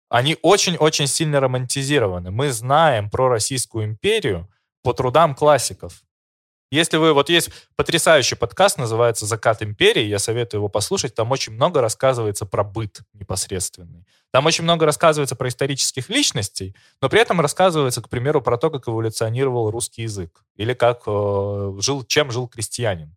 [0.10, 2.32] они очень-очень сильно романтизированы.
[2.32, 4.50] Мы знаем про Российскую империю,
[4.84, 6.04] по трудам классиков.
[6.72, 7.14] Если вы...
[7.14, 11.16] Вот есть потрясающий подкаст, называется «Закат империи», я советую его послушать.
[11.16, 14.06] Там очень много рассказывается про быт непосредственный.
[14.32, 18.70] Там очень много рассказывается про исторических личностей, но при этом рассказывается, к примеру, про то,
[18.70, 23.16] как эволюционировал русский язык или как э, жил, чем жил крестьянин.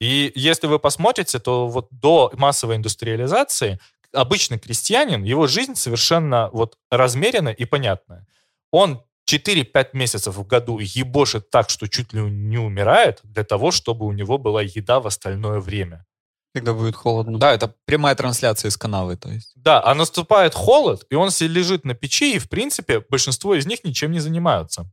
[0.00, 3.78] И если вы посмотрите, то вот до массовой индустриализации
[4.12, 8.26] обычный крестьянин, его жизнь совершенно вот размеренная и понятная.
[8.70, 14.06] Он 4-5 месяцев в году ебошит так, что чуть ли не умирает, для того, чтобы
[14.06, 16.06] у него была еда в остальное время.
[16.52, 17.38] Когда будет холодно.
[17.38, 19.52] Да, это прямая трансляция из канавы, то есть.
[19.54, 23.66] Да, а наступает холод, и он себе лежит на печи, и, в принципе, большинство из
[23.66, 24.90] них ничем не занимаются.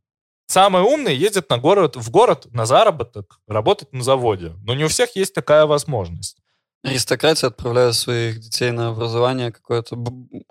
[0.47, 4.54] Самые умные ездят на город, в город на заработок, работать на заводе.
[4.63, 6.38] Но не у всех есть такая возможность.
[6.84, 9.97] Аристократия отправляет своих детей на образование какое-то,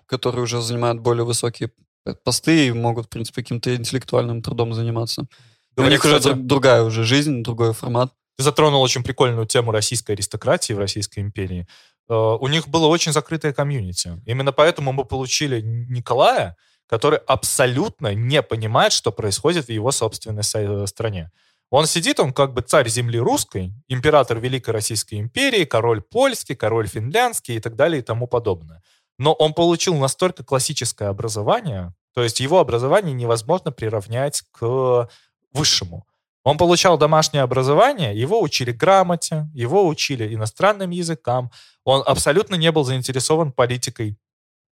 [0.05, 1.71] которые уже занимают более высокие
[2.15, 5.27] посты и могут, в принципе, каким-то интеллектуальным трудом заниматься.
[5.75, 8.11] у них уже другая уже жизнь, другой формат.
[8.37, 11.67] Ты затронул очень прикольную тему российской аристократии в Российской империи.
[12.07, 14.21] Э, у них было очень закрытое комьюнити.
[14.25, 16.55] Именно поэтому мы получили Николая,
[16.87, 21.31] который абсолютно не понимает, что происходит в его собственной э, стране.
[21.69, 26.87] Он сидит, он как бы царь земли русской, император Великой Российской империи, король польский, король
[26.87, 28.81] финляндский и так далее и тому подобное.
[29.19, 35.07] Но он получил настолько классическое образование, то есть его образование невозможно приравнять к
[35.53, 36.07] высшему.
[36.43, 41.51] Он получал домашнее образование, его учили грамоте, его учили иностранным языкам.
[41.83, 44.17] Он абсолютно не был заинтересован политикой.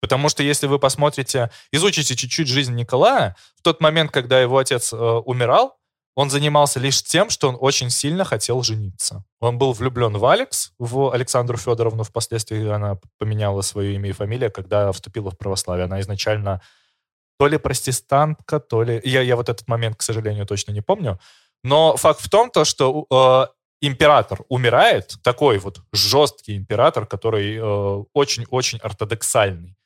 [0.00, 4.94] Потому что если вы посмотрите, изучите чуть-чуть жизнь Николая, в тот момент, когда его отец
[4.94, 5.76] э, умирал,
[6.14, 9.22] он занимался лишь тем, что он очень сильно хотел жениться.
[9.40, 12.04] Он был влюблен в Алекс, в Александру Федоровну.
[12.04, 15.84] Впоследствии она поменяла свое имя и фамилию, когда вступила в православие.
[15.84, 16.62] Она изначально
[17.38, 19.00] то ли протестантка, то ли...
[19.04, 21.18] Я, я вот этот момент, к сожалению, точно не помню.
[21.62, 28.04] Но факт в том, то, что э, император умирает, такой вот жесткий император, который э,
[28.12, 29.76] очень-очень э, ортодоксальный.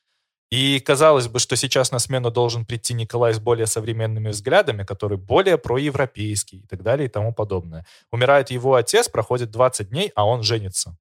[0.51, 5.19] И казалось бы, что сейчас на смену должен прийти Николай с более современными взглядами, который
[5.19, 7.85] более проевропейский и так далее и тому подобное.
[8.11, 10.97] Умирает его отец, проходит 20 дней, а он женится.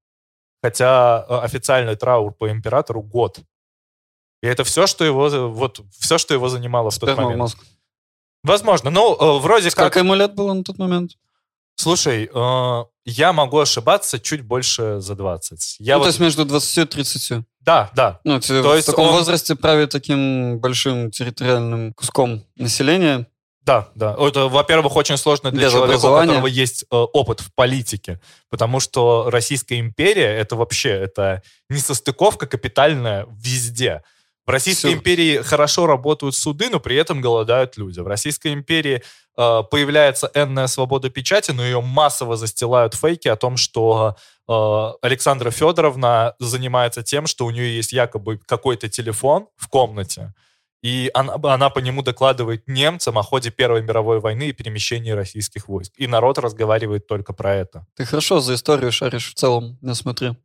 [0.62, 3.38] Хотя э, официальный траур по императору год.
[4.42, 7.38] И это все, что его, вот, все, что его занимало в тот момент.
[7.38, 7.58] Мозг.
[8.44, 8.90] Возможно.
[8.90, 10.02] Ну, э, вроде Сколько как...
[10.02, 11.12] ему лет было на тот момент?
[11.74, 15.76] Слушай, э, я могу ошибаться чуть больше за 20.
[15.80, 16.04] Я ну, вот...
[16.04, 17.44] то есть между 20 и 30.
[17.60, 18.20] Да, да.
[18.24, 19.14] Ну, то в есть таком он...
[19.14, 23.26] возрасте правит таким большим территориальным куском населения.
[23.68, 24.16] Да, да.
[24.18, 28.80] Это, во-первых, очень сложно для Без человека, у которого есть э, опыт в политике, потому
[28.80, 34.02] что Российская империя это вообще это несостыковка капитальная везде.
[34.48, 34.96] В Российской Все.
[34.96, 38.00] империи хорошо работают суды, но при этом голодают люди.
[38.00, 39.02] В Российской империи
[39.36, 44.16] э, появляется энная свобода печати, но ее массово застилают фейки о том, что
[44.48, 44.52] э,
[45.02, 50.32] Александра Федоровна занимается тем, что у нее есть якобы какой-то телефон в комнате,
[50.82, 55.68] и она, она по нему докладывает немцам о ходе Первой мировой войны и перемещении российских
[55.68, 55.92] войск.
[55.98, 57.86] И народ разговаривает только про это.
[57.96, 60.38] Ты хорошо за историю шаришь в целом, я смотрю.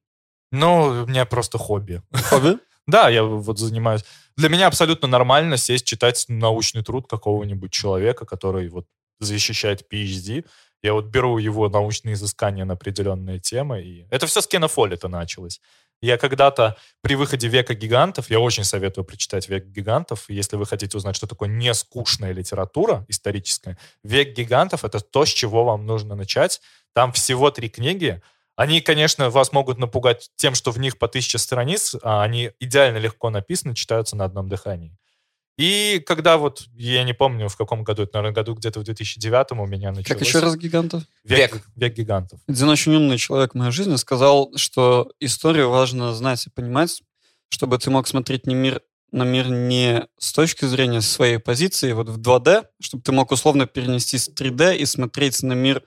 [0.52, 2.02] Ну, у меня просто хобби.
[2.12, 2.58] Хобби?
[2.88, 4.04] Да, я вот занимаюсь.
[4.36, 8.86] Для меня абсолютно нормально сесть, читать научный труд какого-нибудь человека, который вот
[9.19, 10.46] защищает PhD.
[10.82, 13.82] Я вот беру его научные изыскания на определенные темы.
[13.82, 15.62] И это все с Кенофоли это началось.
[16.02, 20.98] Я когда-то при выходе «Века гигантов», я очень советую прочитать «Век гигантов», если вы хотите
[20.98, 23.78] узнать, что такое нескучная литература историческая.
[24.04, 26.60] «Век гигантов»— это то, с чего вам нужно начать.
[26.93, 28.22] Там всего три книги.
[28.56, 32.98] Они, конечно, вас могут напугать тем, что в них по тысяче страниц, а они идеально
[32.98, 34.96] легко написаны, читаются на одном дыхании.
[35.58, 39.52] И когда вот, я не помню, в каком году, это, наверное, году где-то в 2009
[39.52, 40.08] у меня началось...
[40.08, 41.04] Как еще раз гигантов?
[41.24, 42.39] Век, век гигантов.
[42.48, 47.04] Один очень умный человек в моей жизни сказал, что историю важно знать и понимать,
[47.50, 52.10] чтобы ты мог смотреть не мир, на мир не с точки зрения своей позиции, вот
[52.10, 55.84] в 2D, чтобы ты мог условно перенестись в 3D и смотреть на мир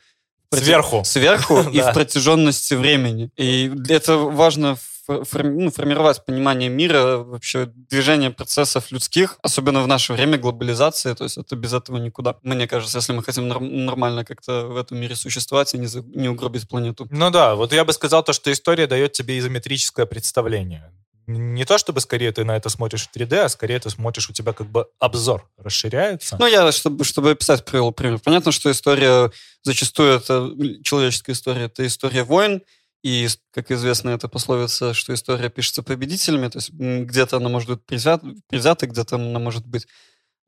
[0.52, 1.02] Сверху.
[1.04, 3.30] Сверху и в протяженности времени.
[3.36, 4.76] И это важно
[5.08, 11.38] ну, формировать понимание мира, вообще движение процессов людских, особенно в наше время глобализации, то есть
[11.38, 12.36] это без этого никуда.
[12.42, 16.28] Мне кажется, если мы хотим нормально как-то в этом мире существовать и не, за, не
[16.28, 17.06] угробить планету.
[17.10, 20.92] Ну да, вот я бы сказал то, что история дает тебе изометрическое представление
[21.26, 24.32] не то, чтобы скорее ты на это смотришь в 3D, а скорее ты смотришь, у
[24.32, 26.36] тебя как бы обзор расширяется.
[26.38, 28.20] Ну, я, чтобы, чтобы описать привел пример.
[28.20, 29.30] Понятно, что история,
[29.62, 30.50] зачастую это
[30.82, 32.62] человеческая история, это история войн,
[33.02, 37.84] и, как известно, это пословица, что история пишется победителями, то есть где-то она может быть
[37.84, 39.86] привзята, привзята где-то она может быть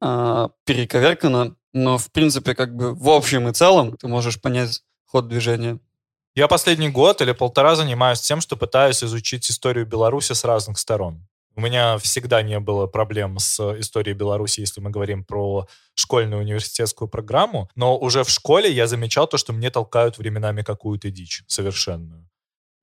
[0.01, 5.29] э, перековеркана, но, в принципе, как бы в общем и целом ты можешь понять ход
[5.29, 5.79] движения.
[6.39, 11.27] Я последний год или полтора занимаюсь тем, что пытаюсь изучить историю Беларуси с разных сторон.
[11.57, 17.09] У меня всегда не было проблем с историей Беларуси, если мы говорим про школьную университетскую
[17.09, 22.31] программу, но уже в школе я замечал то, что мне толкают временами какую-то дичь совершенную.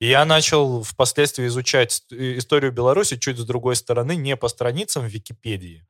[0.01, 5.09] И я начал впоследствии изучать историю Беларуси чуть с другой стороны, не по страницам в
[5.09, 5.87] Википедии,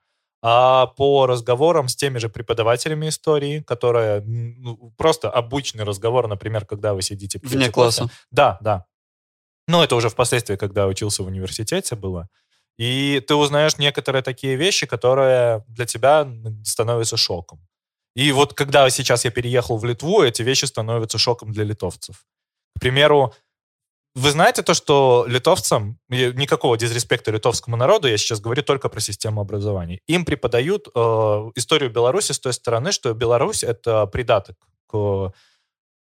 [0.48, 6.94] а по разговорам с теми же преподавателями истории, которые ну, просто обычный разговор, например, когда
[6.94, 7.40] вы сидите...
[7.42, 8.12] Вне класса.
[8.30, 8.86] Да, да.
[9.68, 12.30] Но это уже впоследствии, когда учился в университете было.
[12.78, 16.32] И ты узнаешь некоторые такие вещи, которые для тебя
[16.64, 17.66] становятся шоком.
[18.16, 22.24] И вот когда сейчас я переехал в Литву, эти вещи становятся шоком для литовцев.
[22.78, 23.34] К примеру,
[24.16, 29.42] вы знаете то, что литовцам, никакого дизреспекта литовскому народу, я сейчас говорю только про систему
[29.42, 31.00] образования, им преподают э,
[31.56, 34.56] историю Беларуси с той стороны, что Беларусь— это придаток
[34.88, 35.34] к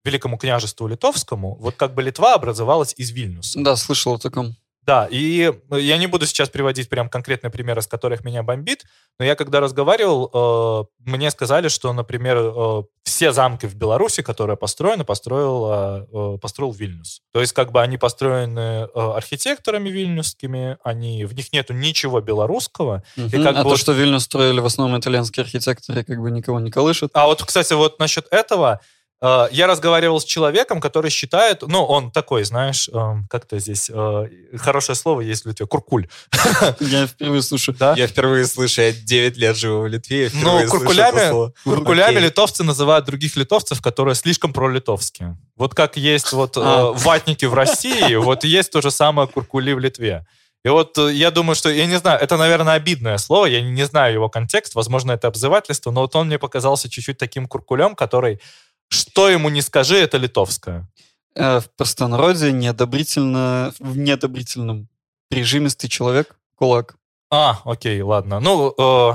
[0.05, 1.57] Великому княжеству Литовскому.
[1.57, 3.59] Вот как бы Литва образовалась из Вильнюса.
[3.61, 4.55] Да, слышал о таком.
[4.87, 8.85] Да, и э, я не буду сейчас приводить прям конкретные примеры, с которых меня бомбит,
[9.19, 14.57] но я когда разговаривал, э, мне сказали, что, например, э, все замки в Беларуси, которые
[14.57, 17.23] построены, построил, э, построил Вильнюс.
[17.33, 23.03] То есть как бы они построены э, архитекторами вильнюсскими, они, в них нету ничего белорусского.
[23.17, 23.27] Угу.
[23.27, 26.61] И как а бы то, что Вильнюс строили в основном итальянские архитекторы, как бы никого
[26.61, 27.11] не колышет.
[27.15, 28.81] А вот, кстати, вот насчет этого,
[29.23, 34.97] я разговаривал с человеком, который считает, ну, он такой, знаешь, эм, как-то здесь э, хорошее
[34.97, 36.09] слово есть в Литве, куркуль.
[36.81, 37.73] Я впервые слышу.
[37.73, 37.95] Да?
[37.97, 40.31] Я впервые слышу, я 9 лет живу в Литве.
[40.35, 45.39] Ну, куркулями, куркулями литовцы называют других литовцев, которые слишком пролитовские.
[45.57, 46.93] Вот как есть вот э, а.
[46.93, 50.27] ватники в России, вот есть то же самое куркули в Литве.
[50.65, 54.15] И вот я думаю, что, я не знаю, это, наверное, обидное слово, я не знаю
[54.15, 58.41] его контекст, возможно, это обзывательство, но вот он мне показался чуть-чуть таким куркулем, который
[58.89, 60.89] что ему не скажи, это литовское.
[61.35, 64.89] Э, в простонародье неодобрительно, в неодобрительном
[65.29, 66.97] прижимистый человек, кулак.
[67.31, 68.41] А, окей, ладно.
[68.41, 69.13] Ну, э,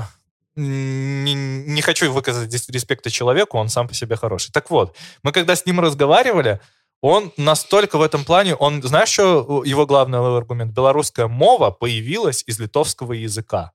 [0.56, 4.52] не, не хочу выказать респекта человеку, он сам по себе хороший.
[4.52, 6.60] Так вот, мы когда с ним разговаривали,
[7.00, 10.72] он настолько в этом плане, он, знаешь, что его главный аргумент?
[10.72, 13.72] Белорусская мова появилась из литовского языка.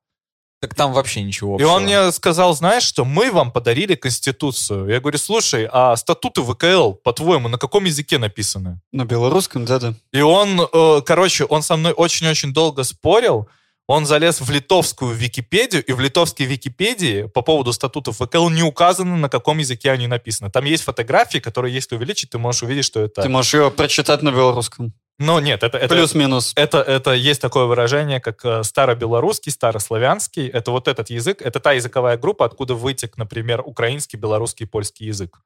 [0.61, 1.67] Так там вообще ничего общего.
[1.67, 4.87] И он мне сказал, знаешь что, мы вам подарили Конституцию.
[4.87, 8.79] Я говорю, слушай, а статуты ВКЛ, по-твоему, на каком языке написаны?
[8.91, 9.93] На белорусском, да-да.
[10.11, 13.49] И он, э, короче, он со мной очень-очень долго спорил,
[13.87, 19.15] он залез в литовскую Википедию, и в литовской Википедии по поводу статутов ВКЛ не указано,
[19.17, 20.49] на каком языке они написаны.
[20.49, 23.21] Там есть фотографии, которые, если увеличить, ты можешь увидеть, что это...
[23.21, 24.93] Ты можешь ее прочитать на белорусском.
[25.17, 25.77] Ну, нет, это...
[25.77, 26.51] это Плюс-минус.
[26.55, 30.47] Это, это есть такое выражение, как э, старобелорусский, старославянский.
[30.47, 35.39] Это вот этот язык, это та языковая группа, откуда вытек, например, украинский, белорусский, польский язык.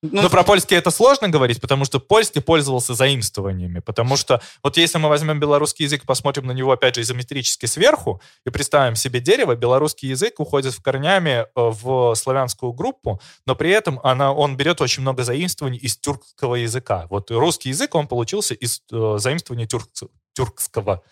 [0.00, 3.80] Ну, Но про польский это сложно говорить, потому что польский пользовался заимствованиями.
[3.80, 8.22] Потому что вот если мы возьмем белорусский язык, посмотрим на него, опять же, изометрически сверху,
[8.46, 13.70] и представим себе дерево, белорусский язык уходит в корнями э, в славянскую группу, но при
[13.70, 17.06] этом она, он берет очень много заимствований из тюркского языка.
[17.10, 19.88] Вот русский язык, он получился из э, заимствования тюрк,
[20.32, 21.02] тюркского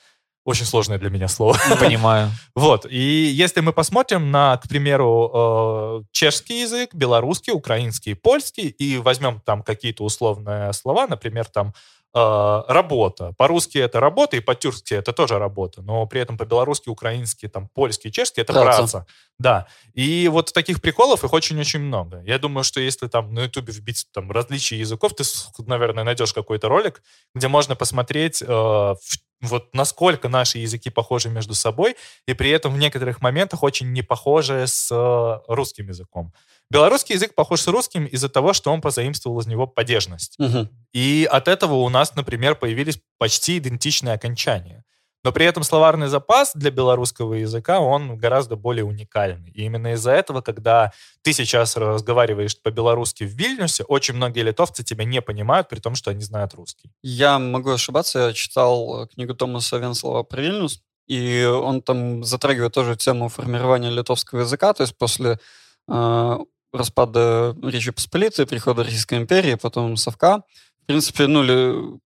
[0.46, 1.58] очень сложное для меня слово.
[1.80, 2.30] Понимаю.
[2.54, 2.86] Вот.
[2.88, 9.40] И если мы посмотрим на, к примеру, э, чешский язык, белорусский, украинский, польский, и возьмем
[9.44, 11.74] там какие-то условные слова, например, там
[12.14, 13.34] э, работа.
[13.36, 15.82] По-русски это работа, и по-тюркски это тоже работа.
[15.82, 18.78] Но при этом по-белорусски, украински, там, польский, чешский это Праца.
[18.78, 19.06] праца.
[19.40, 19.66] Да.
[19.94, 22.22] И вот таких приколов их очень-очень много.
[22.24, 25.24] Я думаю, что если там на ютубе вбить там различия языков, ты,
[25.66, 27.02] наверное, найдешь какой-то ролик,
[27.34, 32.74] где можно посмотреть э, в- вот насколько наши языки похожи между собой, и при этом
[32.74, 36.32] в некоторых моментах очень не похожи с э, русским языком.
[36.70, 40.36] Белорусский язык похож с русским из-за того, что он позаимствовал из него падежность.
[40.38, 40.68] Мгм.
[40.92, 44.82] И от этого у нас, например, появились почти идентичные окончания.
[45.26, 49.50] Но при этом словарный запас для белорусского языка, он гораздо более уникальный.
[49.50, 55.04] И именно из-за этого, когда ты сейчас разговариваешь по-белорусски в Вильнюсе, очень многие литовцы тебя
[55.04, 56.92] не понимают, при том, что они знают русский.
[57.02, 62.74] Я могу ошибаться, я читал э, книгу Томаса Венслова про Вильнюс, и он там затрагивает
[62.74, 65.40] тоже тему формирования литовского языка, то есть после
[65.88, 66.38] э,
[66.72, 70.44] распада Речи Посполитой, прихода Российской империи, потом Совка,
[70.84, 71.98] в принципе, ну,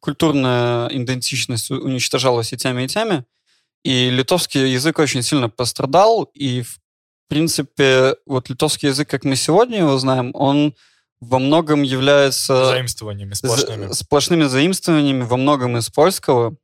[0.00, 3.24] культурная идентичность уничтожалась и теми, и теми,
[3.84, 6.78] и литовский язык очень сильно пострадал, и, в
[7.28, 10.74] принципе, вот литовский язык, как мы сегодня его знаем, он
[11.20, 13.86] во многом является Заимствованиями сплошными.
[13.86, 16.56] за- сплошными заимствованиями во многом из польского.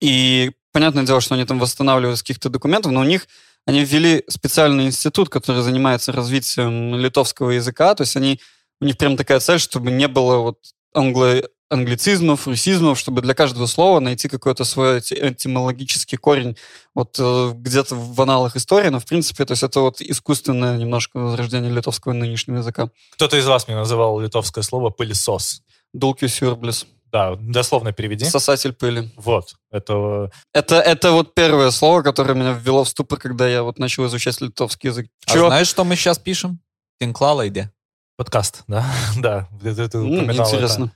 [0.00, 3.28] И понятное дело, что они там восстанавливают с каких-то документов, но у них
[3.66, 7.94] они ввели специальный институт, который занимается развитием литовского языка.
[7.94, 8.40] То есть они,
[8.80, 10.58] у них прям такая цель, чтобы не было вот
[10.94, 11.42] англо,
[11.72, 16.56] англицизмов, русизмов, чтобы для каждого слова найти какой-то свой эти- этимологический корень
[16.94, 18.88] вот э, где-то в аналах истории.
[18.90, 22.88] Но, в принципе, то есть это вот искусственное немножко возрождение литовского нынешнего языка.
[23.14, 25.62] Кто-то из вас мне называл литовское слово «пылесос».
[25.92, 26.86] Дулки сюрблес.
[27.12, 28.24] Да, дословно переведи.
[28.24, 29.10] Сосатель пыли.
[29.16, 29.54] Вот.
[29.70, 34.06] Это Это, это вот первое слово, которое меня ввело в ступор, когда я вот начал
[34.06, 35.08] изучать литовский язык.
[35.26, 35.46] А Чё?
[35.48, 36.60] знаешь, что мы сейчас пишем?
[37.00, 37.70] Тинклалайде.
[38.16, 38.86] подкаст, да?
[39.18, 40.90] да, ты, ты- ты М, упоминал это.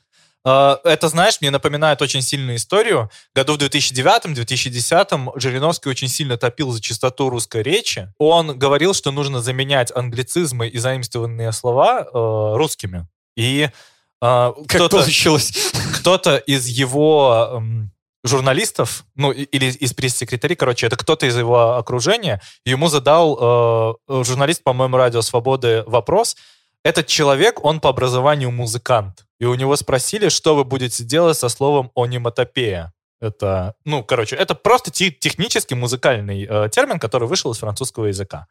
[0.48, 3.10] А, Это, знаешь, мне напоминает очень сильную историю.
[3.34, 8.12] Году в 2009-2010 Жириновский очень сильно топил за чистоту русской речи.
[8.18, 13.08] Он говорил, что нужно заменять англицизмы и заимствованные слова э, русскими.
[13.36, 13.68] И
[14.22, 15.04] э, кто-то,
[15.94, 17.90] кто-то из его эм,
[18.22, 24.62] журналистов, ну, или из пресс-секретарей, короче, это кто-то из его окружения, ему задал э, журналист,
[24.62, 26.36] по-моему, Радио Свободы вопрос.
[26.84, 29.25] Этот человек, он по образованию музыкант.
[29.38, 32.92] И у него спросили, что вы будете делать со словом ониматопея.
[33.20, 38.46] Это, ну, короче, это просто те- технический музыкальный э, термин, который вышел из французского языка.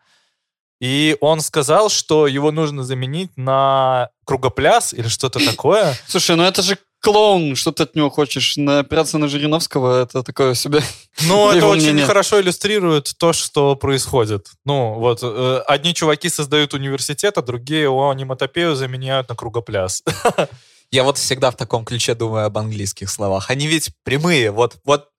[0.82, 5.96] И он сказал, что его нужно заменить на кругопляс или что-то такое.
[6.08, 8.58] Слушай, ну это же клоун, что ты от него хочешь?
[8.58, 10.82] На операция на Жириновского это такое себе.
[11.28, 12.06] Ну, это Его очень мнение.
[12.06, 14.48] хорошо иллюстрирует то, что происходит.
[14.66, 20.04] Ну, вот, э, одни чуваки создают университет, а другие ониматопею заменяют на кругопляс.
[20.96, 23.50] Я вот всегда в таком ключе думаю об английских словах.
[23.50, 25.10] Они ведь прямые, вот, вот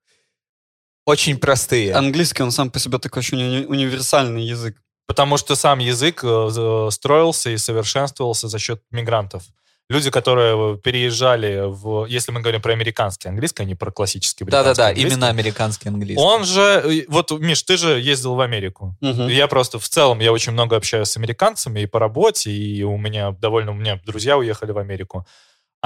[1.05, 1.95] очень простые.
[1.95, 4.77] Английский, он сам по себе такой очень уни- универсальный язык.
[5.07, 9.43] Потому что сам язык э, за- строился и совершенствовался за счет мигрантов.
[9.89, 12.07] Люди, которые переезжали в...
[12.07, 16.21] Если мы говорим про американский английский, а не про классический британский Да-да-да, именно американский английский.
[16.25, 16.61] Он же...
[16.85, 18.97] э, Вот, Миш, ты же ездил в Америку.
[19.01, 19.29] Мгм.
[19.29, 22.97] Я просто в целом, я очень много общаюсь с американцами и по работе, и у
[22.97, 25.25] меня довольно, у меня друзья уехали в Америку.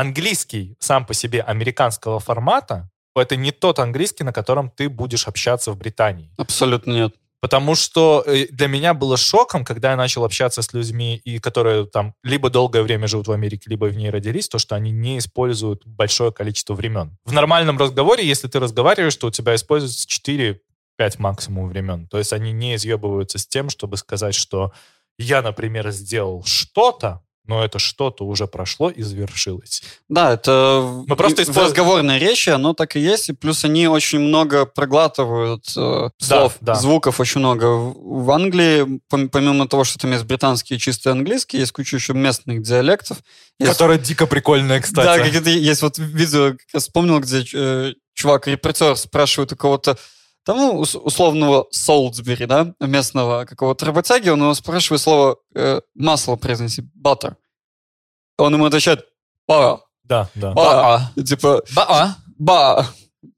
[0.00, 5.72] Английский сам по себе американского формата, это не тот английский, на котором ты будешь общаться
[5.72, 6.32] в Британии.
[6.38, 7.14] Абсолютно нет.
[7.42, 11.84] Потому что э, для меня было шоком, когда я начал общаться с людьми, и которые
[11.84, 15.18] там либо долгое время живут в Америке, либо в ней родились, то, что они не
[15.18, 17.18] используют большое количество времен.
[17.26, 20.56] В нормальном разговоре, если ты разговариваешь, то у тебя используется 4-5
[21.18, 22.08] максимум времен.
[22.08, 24.72] То есть они не изъебываются с тем, чтобы сказать, что
[25.18, 29.82] я, например, сделал что-то, но это что-то уже прошло и завершилось.
[30.08, 33.64] Да, это Мы просто и в использ- разговорной речи оно так и есть, и плюс
[33.64, 36.74] они очень много проглатывают э, слов, да.
[36.76, 37.64] звуков очень много.
[37.66, 42.62] В Англии, пом- помимо того, что там есть британский чистый английский, есть куча еще местных
[42.62, 43.18] диалектов.
[43.58, 45.06] Есть- Которая дико прикольная, кстати.
[45.18, 49.98] Да, какие-то есть вот видео, как я вспомнил, где э, чувак, репортер, спрашивает у кого-то,
[50.50, 56.36] там, ну, ус- условного Солсбери, да, местного какого-то работяги, он его спрашивает слово э, масло
[56.36, 57.34] произнеси, butter.
[58.38, 59.06] Он ему отвечает,
[59.46, 60.52] ба, Да, да.
[60.52, 62.16] ба, типа, Ба-а.
[62.38, 62.86] ба,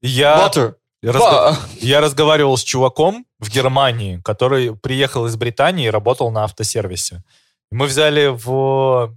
[0.00, 0.38] Я...
[0.48, 1.18] butter, разго-
[1.52, 1.58] ба.
[1.80, 7.22] Я разговаривал с чуваком в Германии, который приехал из Британии и работал на автосервисе.
[7.70, 9.14] Мы взяли в,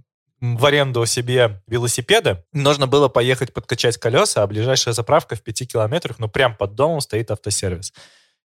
[0.54, 2.44] в аренду себе велосипеды.
[2.52, 7.00] Нужно было поехать подкачать колеса, а ближайшая заправка в пяти километрах, ну, прям под домом
[7.00, 7.92] стоит автосервис.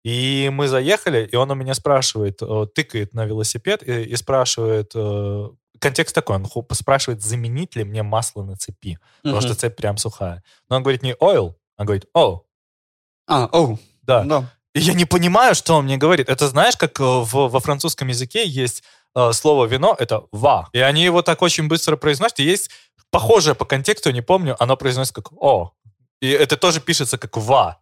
[0.05, 4.93] И мы заехали, и он у меня спрашивает, э, тыкает на велосипед и, и спрашивает,
[4.95, 5.49] э,
[5.81, 10.43] контекст такой, он спрашивает, заменить ли мне масло на цепи, потому что цепь прям сухая.
[10.69, 12.41] Но он говорит не oil, он говорит oh,
[13.27, 14.23] А, оу, да.
[14.25, 14.53] да.
[14.75, 16.29] И я не понимаю, что он мне говорит.
[16.29, 18.85] Это знаешь, как э, в- во французском языке есть
[19.33, 20.69] слово вино, это ва.
[20.73, 22.41] И они его так очень быстро произносят.
[22.41, 22.71] И есть
[23.11, 25.73] похожее по контексту, не помню, оно произносится как о.
[26.21, 27.79] И это тоже пишется как ва.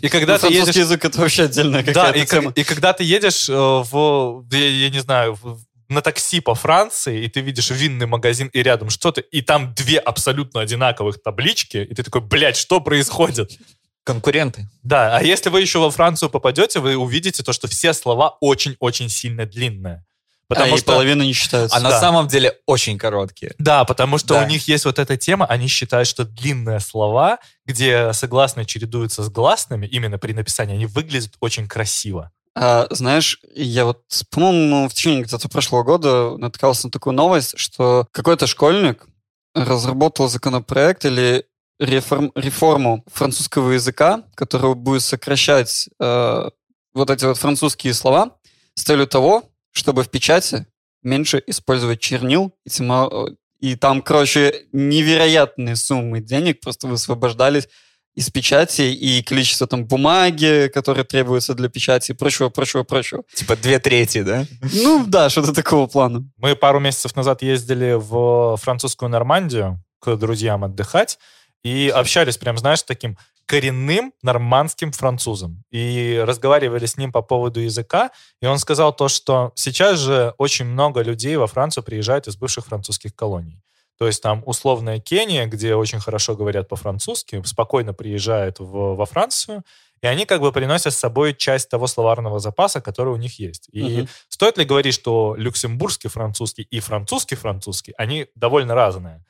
[0.00, 0.76] И когда ты Французский едешь...
[0.76, 2.48] язык это вообще отдельная Да, какая-то и, тема.
[2.48, 5.58] как- и когда ты едешь э, в, я, я не знаю, в-
[5.90, 9.98] на такси по Франции, и ты видишь винный магазин и рядом что-то, и там две
[9.98, 13.58] абсолютно одинаковых таблички, и ты такой, блядь, что происходит?
[14.04, 14.66] Конкуренты.
[14.82, 19.08] Да, а если вы еще во Францию попадете, вы увидите то, что все слова очень-очень
[19.10, 20.04] сильно длинные.
[20.48, 20.92] Потому а, и что...
[20.92, 21.76] половина не считается.
[21.76, 22.00] А на Да.
[22.00, 23.54] самом деле очень короткие.
[23.58, 24.42] Да, потому что Да.
[24.44, 29.30] у них есть вот эта тема, они считают, что длинные слова, где согласные чередуются с
[29.30, 32.30] гласными, именно при написании, они выглядят очень красиво.
[32.56, 38.06] А, знаешь, я вот, по-моему, в течение где-то прошлого года натыкался на такую новость, что
[38.12, 39.06] какой-то школьник
[39.54, 41.46] разработал законопроект или
[41.80, 46.50] реформ- реформу французского языка, который будет сокращать э,
[46.94, 48.36] вот эти вот французские слова
[48.74, 50.66] с целью того, чтобы в печати
[51.02, 57.68] меньше использовать чернил, и, тема- э, и там, короче, невероятные суммы денег просто высвобождались
[58.14, 63.24] из печати и количество там бумаги, которые требуются для печати и прочего, прочего, прочего.
[63.34, 64.46] Типа две трети, да?
[64.72, 66.24] Ну да, что-то такого плана.
[66.36, 71.18] Мы пару месяцев назад ездили в французскую Нормандию к друзьям отдыхать
[71.64, 75.64] и общались прям, знаешь, таким коренным нормандским французом.
[75.70, 78.10] И разговаривали с ним по поводу языка,
[78.42, 82.66] и он сказал то, что сейчас же очень много людей во Францию приезжают из бывших
[82.66, 83.60] французских колоний.
[83.98, 89.62] То есть там условная Кения, где очень хорошо говорят по-французски, спокойно приезжают в- во Францию,
[90.02, 93.68] и они как бы приносят с собой часть того словарного запаса, который у них есть.
[93.72, 94.08] И Мгм.
[94.28, 99.24] стоит ли говорить, что люксембургский французский и французский французский, они довольно разные.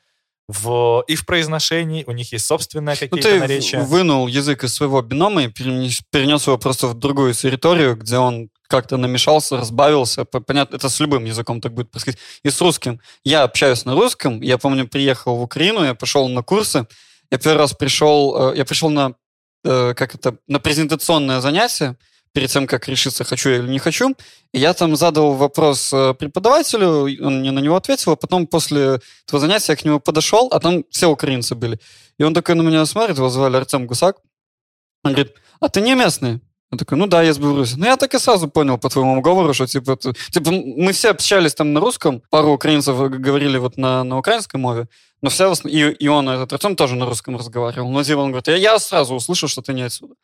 [0.47, 3.81] В, и в произношении у них есть собственные Ну, какие-то ты наречия.
[3.81, 8.49] вынул язык из своего бинома и перенес, перенес его просто в другую территорию, где он
[8.67, 10.23] как-то намешался, разбавился.
[10.25, 12.19] Понятно, это с любым языком так будет происходить.
[12.43, 12.99] И с русским.
[13.23, 14.41] Я общаюсь на русском.
[14.41, 16.85] Я помню, приехал в Украину, я пошел на курсы.
[17.31, 19.13] Я первый раз пришел, э, я пришел на,
[19.63, 21.95] э, как это, на презентационное занятие
[22.35, 24.13] перед тем, как решиться, хочу я или не хочу.
[24.53, 28.99] И я там задал вопрос э, преподавателю, он мне на него ответил, а потом после
[29.25, 31.79] этого занятия я к нему подошел, а там все украинцы были.
[32.19, 34.17] И он такой на меня смотрит, его звали Артем Гусак.
[35.05, 36.41] Он говорит, а ты не местный?
[36.71, 37.75] Я такой, ну да, я из Беларуси.
[37.77, 41.11] Ну я так и сразу понял по твоему говору, что типа, ты- типа мы все
[41.11, 44.87] общались там на русском, пару украинцев говорили вот на, на украинской мове,
[45.21, 47.89] но все, и, и он, этот Артем тоже на русском разговаривал.
[47.91, 50.15] Но типа он говорит, я, я сразу услышал, что ты не отсюда.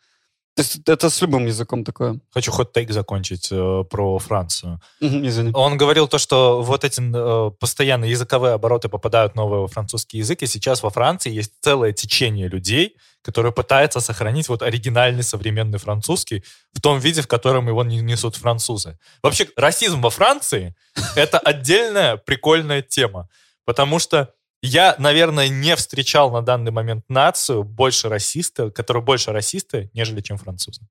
[0.56, 2.20] То есть это с любым языком такое.
[2.34, 4.82] Хочу хоть тейк закончить э, про Францию.
[4.99, 5.52] Извини.
[5.54, 10.41] Он говорил то, что вот эти э, постоянно языковые обороты попадают новые во французский язык,
[10.41, 16.43] и сейчас во Франции есть целое течение людей, которые пытаются сохранить вот оригинальный современный французский
[16.74, 18.97] в том виде, в котором его не- несут французы.
[19.24, 20.76] Вообще, расизм во Франции—
[21.16, 23.30] это отдельная прикольная тема,
[23.64, 29.89] потому что я, наверное, не встречал на данный момент нацию больше расисты, которые больше расисты,
[29.93, 30.82] нежели чем французы.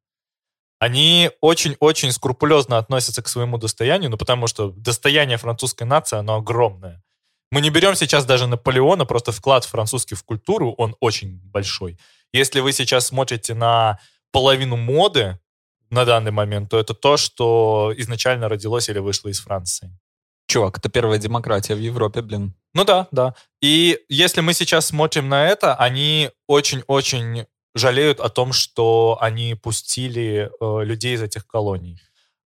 [0.80, 7.02] Они очень-очень скрупулезно относятся к своему достоянию, ну, потому что достояние французской нации, оно огромное.
[7.52, 11.98] Мы не берем сейчас даже Наполеона, просто вклад французский в культуру, он очень большой.
[12.32, 13.98] Если вы сейчас смотрите на
[14.32, 15.38] половину моды
[15.90, 19.90] на данный момент, то это то, что изначально родилось или вышло из Франции.
[20.51, 22.55] Чувак, это первая демократия в Европе, блин.
[22.74, 23.34] Ну да, да.
[23.62, 27.46] И если мы сейчас смотрим на это, они очень-очень
[27.76, 32.01] жалеют о том, что они пустили э, людей из этих колоний.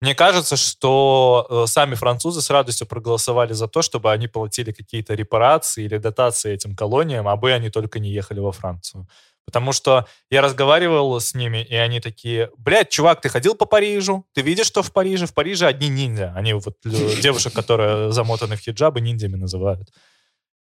[0.01, 5.13] Мне кажется, что э, сами французы с радостью проголосовали за то, чтобы они платили какие-то
[5.13, 9.07] репарации или дотации этим колониям, а бы они только не ехали во Францию.
[9.51, 14.25] Потому что я разговаривал с ними, и они такие, блядь, чувак, ты ходил по Парижу?
[14.33, 15.25] Ты видишь, что в Париже?
[15.25, 16.33] В Париже одни ниндзя.
[16.37, 19.89] Они вот девушек, которые замотаны в хиджабы, ниндзями называют.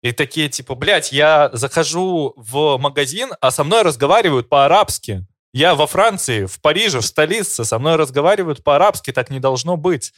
[0.02, 5.24] И такие, типа, блядь, я захожу в магазин, а со мной разговаривают по-арабски.
[5.52, 10.12] Я во Франции, в Париже, в столице, со мной разговаривают по-арабски, так не должно быть.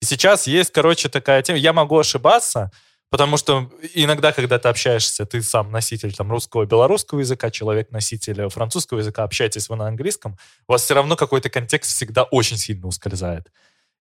[0.00, 1.58] И сейчас есть, короче, такая тема.
[1.58, 2.70] Я могу ошибаться,
[3.12, 8.48] потому что иногда, когда ты общаешься, ты сам носитель там русского, белорусского языка, человек носитель
[8.48, 12.86] французского языка, общаетесь вы на английском, у вас все равно какой-то контекст всегда очень сильно
[12.86, 13.52] ускользает.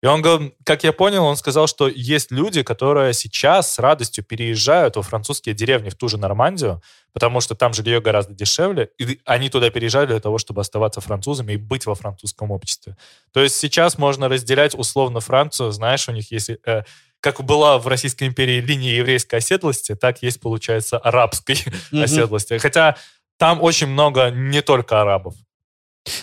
[0.00, 4.22] И он, говор- как я понял, он сказал, что есть люди, которые сейчас с радостью
[4.22, 6.80] переезжают во французские деревни, в ту же Нормандию,
[7.12, 11.54] потому что там жилье гораздо дешевле, и они туда переезжали для того, чтобы оставаться французами
[11.54, 12.96] и быть во французском обществе.
[13.32, 16.50] То есть сейчас можно разделять условно Францию, знаешь, у них есть...
[16.50, 16.84] э,
[17.20, 21.56] как была в Российской империи линия еврейской оседлости, так есть, получается, арабской
[21.90, 22.02] Мгм.
[22.04, 22.58] оседлости.
[22.58, 22.96] Хотя
[23.38, 25.34] там очень много не только арабов.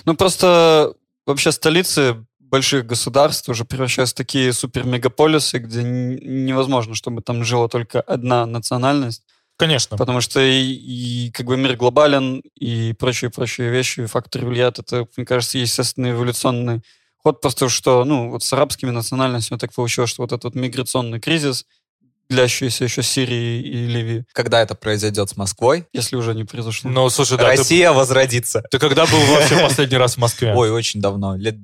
[0.06, 0.94] Ну, просто
[1.26, 8.00] вообще столицы больших государств уже превращаются в такие супер-мегаполисы, где невозможно, чтобы там жила только
[8.02, 9.24] одна национальность,
[9.58, 9.98] Конечно.
[9.98, 14.80] потому что и, и как бы мир глобален, и прочие-прочие вещи, факторы влияют.
[14.80, 16.82] Это, мне кажется, естественный эволюционный
[17.28, 21.20] ход, просто что, ну, вот с арабскими национальностями так получилось, что вот этот вот миграционный
[21.20, 21.66] кризис,
[22.30, 26.90] длящийся еще с Сирией и Ливией, Когда это произойдет с Москвой, если уже не произошло.
[26.90, 28.64] Ну, слушай, да, ты, Россия возродится.
[28.72, 30.54] ты когда был вообще последний раз в Москве?
[30.56, 31.36] Ой, очень давно.
[31.36, 31.56] Лет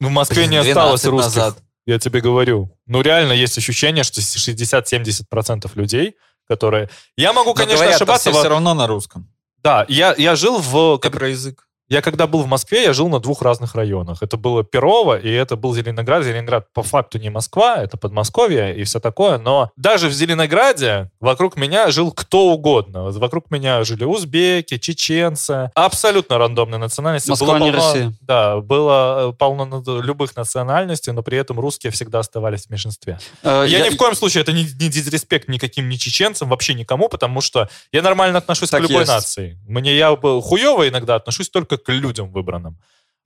[0.00, 1.36] В Москве не 12 осталось русских.
[1.36, 1.58] назад.
[1.86, 2.74] Я тебе говорю.
[2.86, 6.14] Ну, реально есть ощущение, что 60-70% людей,
[6.48, 6.88] которые...
[7.16, 8.30] Я могу, Но конечно, говорят, ошибаться.
[8.30, 9.30] все, во- равно на русском.
[9.62, 10.98] Да, я, я жил в...
[10.98, 11.68] Как как- про язык.
[11.94, 14.20] Я когда был в Москве, я жил на двух разных районах.
[14.20, 16.24] Это было Перово, и это был Зеленоград.
[16.24, 19.38] Зеленоград по факту не Москва, это Подмосковье и все такое.
[19.38, 23.12] Но даже в Зеленограде вокруг меня жил кто угодно.
[23.12, 25.70] Вокруг меня жили узбеки, чеченцы.
[25.76, 27.30] Абсолютно рандомные национальности.
[27.30, 28.12] Москва не полно- Россия.
[28.22, 33.20] Да, было э, полно любых национальностей, но при этом русские всегда оставались в меньшинстве.
[33.44, 37.08] Э, Я, ни в коем случае, это не, не дизреспект никаким ни чеченцам, вообще никому,
[37.08, 39.12] потому что я нормально отношусь Так к любой есть.
[39.12, 39.60] нации.
[39.68, 42.78] Мне я хуево иногда отношусь только к людям выбранным.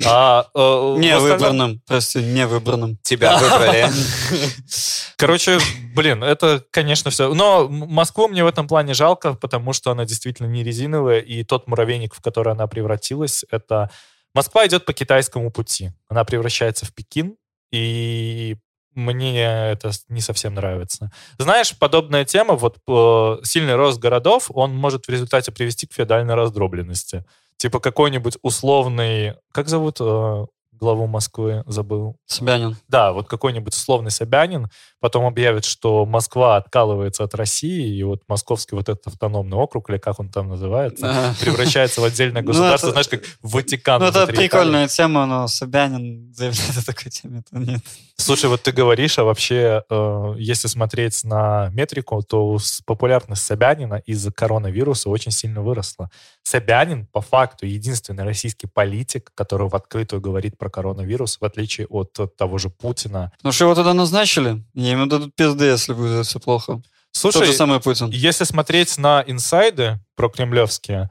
[0.06, 2.98] А, э, Не остальном- выбранным, прости, не выбранным.
[3.02, 3.88] Тебя выбрали.
[5.16, 5.59] Короче,
[5.94, 7.34] блин, это, конечно, все.
[7.34, 11.66] Но Москву мне в этом плане жалко, потому что она действительно не резиновая, и тот
[11.66, 13.90] муравейник, в который она превратилась, это...
[14.34, 15.90] Москва идет по китайскому пути.
[16.09, 17.36] Она превращается в Пекин,
[17.72, 18.56] и
[18.94, 21.11] мне это не совсем нравится.
[21.38, 26.34] Знаешь, подобная тема, вот э, сильный рост городов, он может в результате привести к феодальной
[26.34, 27.24] раздробленности.
[27.59, 29.34] Типа какой-нибудь условный...
[29.52, 30.46] Как зовут э,
[30.79, 31.62] главу Москвы?
[31.66, 32.16] Забыл.
[32.26, 32.76] Собянин.
[32.89, 34.68] Да, вот какой-нибудь условный Собянин
[35.01, 39.99] потом объявит, что Москва откалывается от России, и вот московский вот этот автономный округ, или
[39.99, 41.35] как он там называется, Ага.
[41.41, 44.01] превращается в отдельное Ну, государство, это- знаешь, как Ватикан.
[44.01, 44.37] Ну, это Италии.
[44.37, 47.81] прикольная тема, но Собянин заявляет о такой теме, то нет.
[48.16, 54.33] Слушай, вот ты говоришь, а вообще, э, если смотреть на метрику, то популярность Собянина из-за
[54.33, 56.11] коронавируса очень сильно выросла.
[56.43, 62.19] Собянин, по факту, единственный российский политик, который в открытую говорит про коронавирус, в отличие от,
[62.19, 63.33] от того же Путина.
[63.43, 64.64] Ну что его туда назначили?
[64.75, 66.83] И ему дадут пизды, если будет все плохо.
[67.21, 68.11] Тот Слушай, же самый Путин.
[68.11, 71.11] Если смотреть на инсайды про кремлевские,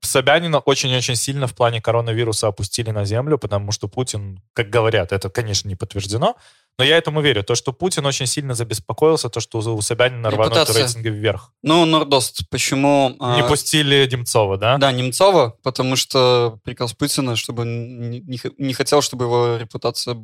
[0.00, 5.30] Собянина очень-очень сильно в плане коронавируса опустили на землю, потому что Путин, как говорят, это,
[5.30, 6.34] конечно, не подтверждено,
[6.78, 7.44] но я этому верю.
[7.44, 10.82] То, что Путин очень сильно забеспокоился, то, что у Собянина рванут Репутация.
[10.84, 11.52] рейтинги вверх.
[11.62, 13.14] Ну, Нордост, почему...
[13.20, 14.78] а, Не пустили Немцова, да?
[14.78, 18.20] Да, Немцова, потому что приказ Путина, чтобы не,
[18.58, 20.16] не хотел, чтобы его репутация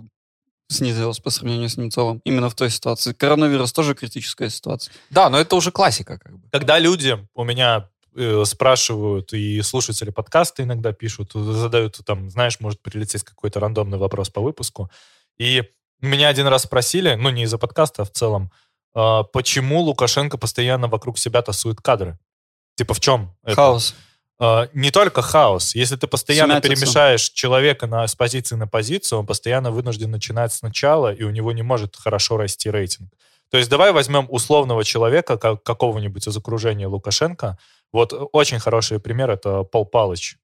[0.69, 2.21] снизилась по сравнению с Немцовым.
[2.25, 3.13] Именно в той ситуации.
[3.13, 4.93] Коронавирус тоже критическая ситуация.
[5.11, 6.49] Да, но это уже классика как бы.
[6.51, 12.81] Когда люди у меня э, спрашивают, и слушатели подкаста иногда пишут, задают там, знаешь, может
[12.81, 14.91] прилететь какой-то рандомный вопрос по выпуску,
[15.39, 15.63] и
[16.01, 18.51] меня один раз спросили, ну не из-за подкаста, а в целом,
[18.95, 22.19] а, почему Лукашенко постоянно вокруг себя тасует кадры?
[22.77, 23.35] Типа в чем?
[23.45, 23.57] это?
[23.57, 23.95] Хаос.
[24.39, 25.75] А, не только хаос.
[25.75, 26.75] Если ты постоянно Сумятица.
[26.75, 31.53] перемешаешь человека на, с позиции на позицию, он постоянно вынужден начинать сначала, и у него
[31.53, 33.13] не может хорошо расти рейтинг.
[33.51, 37.59] То есть давай возьмем условного человека, как, какого-нибудь из окружения Лукашенко.
[37.93, 40.37] Вот э, очень хороший пример— это Пол Палыч,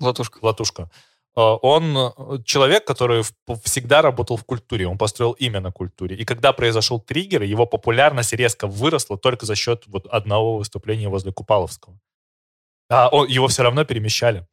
[0.00, 0.38] Латушка.
[0.42, 0.90] Латушка.
[1.36, 2.10] Э, Он э,
[2.44, 3.22] человек, который
[3.64, 6.16] всегда работал в культуре, он построил имя на культуре.
[6.16, 11.32] И когда произошел триггер, его популярность резко выросла только за счет вот одного выступления возле
[11.32, 11.98] Купаловского.
[12.90, 14.46] А он- его все равно перемещали.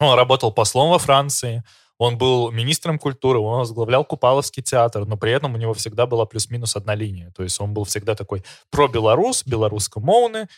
[0.00, 1.62] Он работал послом во Франции,
[1.98, 6.26] он был министром культуры, он возглавлял Купаловский театр, но при этом у него всегда была
[6.26, 7.30] плюс-минус одна линия.
[7.30, 10.48] То есть он был всегда такой про-белорус, белорусско-моуны.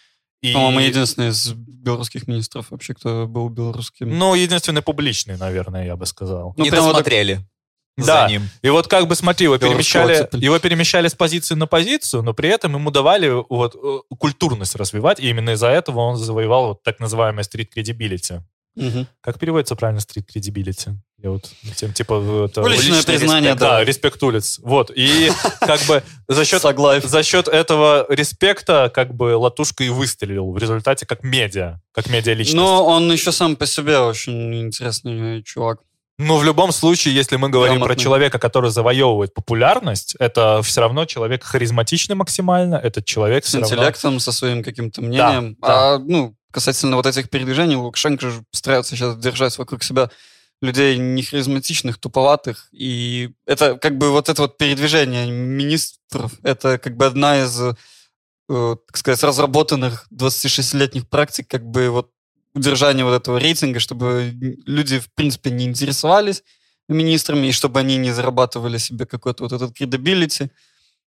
[0.45, 0.53] И...
[0.53, 4.19] По-моему, единственный из белорусских министров вообще, кто был белорусским.
[4.19, 6.53] Ну, единственный публичный, наверное, я бы сказал.
[6.57, 7.41] Ну, не прям вот досмотрели
[7.97, 8.27] Да.
[8.27, 8.51] за ним.
[8.61, 10.45] И вот как бы смотри, его перемещали, цепель.
[10.45, 15.19] его перемещали с позиции на позицию, но при этом ему давали вот э, культурность развивать,
[15.19, 18.43] и именно из-за этого он завоевал вот так называемое street credibility.
[18.77, 19.07] Мгм.
[19.23, 20.95] Как переводится правильно street credibility?
[21.25, 23.61] Я вот тем типа это Уличное признание, респект.
[23.61, 23.71] да.
[23.79, 24.61] да, респект улиц.
[24.63, 26.61] Вот и как бы за счет
[27.05, 32.35] за счет этого респекта как бы Латушка и выстрелил в результате как медиа, как медиа
[32.35, 32.55] личность.
[32.57, 35.79] Но он еще сам по себе очень интересный чувак.
[36.19, 38.05] Ну, в любом случае, если мы говорим про Грамотный.
[38.05, 43.75] человека, который завоевывает популярность, это все равно человек харизматичный максимально, этот человек С все равно...
[43.75, 45.57] интеллектом, со своим каким-то мнением.
[45.63, 45.95] да.
[45.95, 50.11] А, ну, касательно вот этих передвижений, Лукашенко же старается сейчас держать вокруг себя
[50.65, 52.69] людей нехаризматичных, туповатых.
[52.73, 58.77] И это как бы вот это вот передвижение министров, это как бы одна из, э,
[58.87, 62.11] так сказать, разработанных 26-летних практик, как бы вот
[62.55, 64.33] удержания вот этого рейтинга, чтобы
[64.67, 66.43] люди, в принципе, не интересовались
[66.89, 70.51] министрами, и чтобы они не зарабатывали себе какой-то вот этот credibility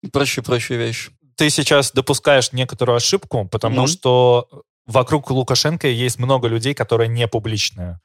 [0.03, 1.11] и прочие-прочие вещи.
[1.35, 3.87] Ты сейчас допускаешь некоторую ошибку, потому Ну.
[3.87, 4.47] что
[4.87, 7.99] вокруг Лукашенко есть много людей, которые не публичные.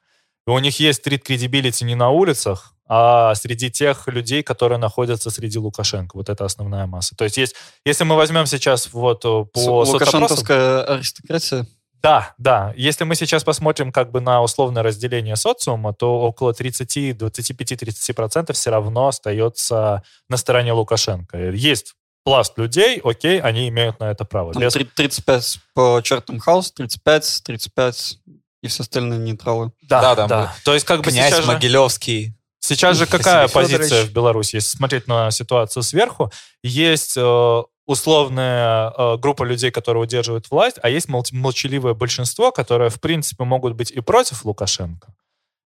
[0.47, 5.29] И у них есть стрит кредибилити не на улицах, а среди тех людей, которые находятся
[5.29, 6.17] среди Лукашенко.
[6.17, 7.15] Вот это основная масса.
[7.15, 11.65] То есть, есть если мы возьмем сейчас вот э, по Лукашенковская аристократия.
[12.01, 12.73] Да, да.
[12.75, 18.69] Если мы сейчас посмотрим как бы на условное разделение социума, то около 30, 25-30% все
[18.69, 21.51] равно остается на стороне Лукашенко.
[21.51, 21.93] Есть
[22.25, 24.51] пласт людей, окей, они имеют на это право.
[24.51, 28.17] Там Без- три- 35 по Чертам Хаус, 35, 35
[28.63, 29.71] и все остальные нейтралы.
[29.83, 32.33] Да, Да, да, там То есть как бы Князь сейчас же, Могилевский.
[32.59, 33.71] сейчас же Василий какая Федорович.
[33.77, 34.55] позиция в Беларуси?
[34.55, 36.31] Если смотреть на ситуацию сверху,
[36.63, 42.89] есть э, условная э, группа людей, которые удерживают власть, а есть мол- молчаливое большинство, которые,
[42.89, 45.13] в принципе, могут быть и против Лукашенко,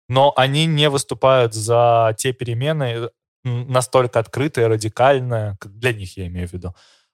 [0.10, 3.10] но они не выступают за те перемены
[3.46, 6.74] м, настолько открытые, радикальные, как для них я имею в виду,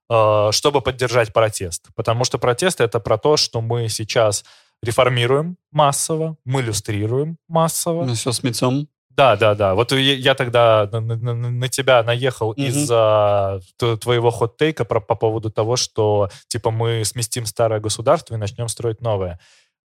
[0.10, 1.88] э, чтобы поддержать протест.
[1.96, 4.46] Потому что протест— это про то, что мы сейчас
[4.84, 8.88] реформируем массово, мы люстрируем массово, Мы все сметем.
[9.10, 9.76] да, да, да.
[9.76, 12.64] Вот я, я тогда на, на- на- тебя наехал Мгм.
[12.68, 13.60] из-за
[14.02, 19.02] твоего хот-тейка про- по поводу того, что типа мы сместим старое государство и начнем строить
[19.02, 19.40] новое.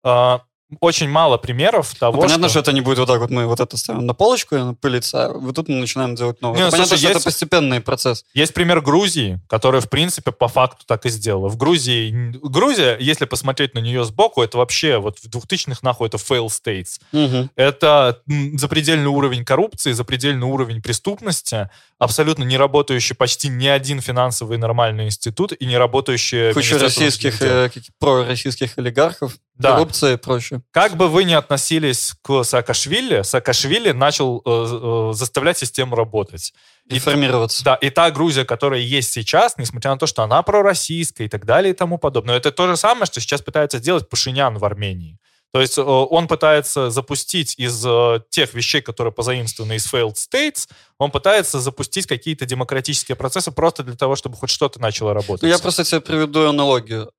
[0.05, 0.43] А,
[0.81, 2.61] очень мало примеров того, Ну, понятно, что...
[2.61, 2.61] что...
[2.61, 5.27] это не будет вот так вот, мы вот это ставим на полочку, и оно пылится,
[5.27, 6.59] а вот тут мы начинаем делать новое.
[6.59, 8.25] Не, Это понятно, слушай, что есть- это постепенный процесс.
[8.35, 11.49] Есть пример Грузии, которая, в принципе, по факту так и сделала.
[11.49, 12.33] В Грузии...
[12.43, 17.01] Грузия, если посмотреть на нее сбоку, это вообще вот в 2000-х нахуй это fail states.
[17.12, 17.51] Мгм.
[17.57, 18.21] Это
[18.55, 25.53] запредельный уровень коррупции, запредельный уровень преступности, абсолютно не работающий почти ни один финансовый нормальный институт
[25.53, 26.53] и не работающий...
[26.53, 29.73] Куча российских, э, пророссийских олигархов, Да.
[29.73, 30.63] коррупция и прочее.
[30.71, 36.55] Как бы вы ни относились к Саакашвили, Саакашвили начал э, э, заставлять систему работать.
[36.87, 37.65] И Реформироваться.
[37.65, 41.45] Да, и та Грузия, которая есть сейчас, несмотря на то, что она пророссийская и так
[41.45, 45.19] далее и тому подобное, это то же самое, что сейчас пытается сделать Пашинян в Армении.
[45.53, 50.69] То есть э, он пытается запустить из э, тех вещей, которые позаимствованы из failed states,
[50.99, 55.49] он пытается запустить какие-то демократические процессы просто для того, чтобы хоть что-то начало работать.
[55.49, 57.11] Я просто тебе приведу аналогию.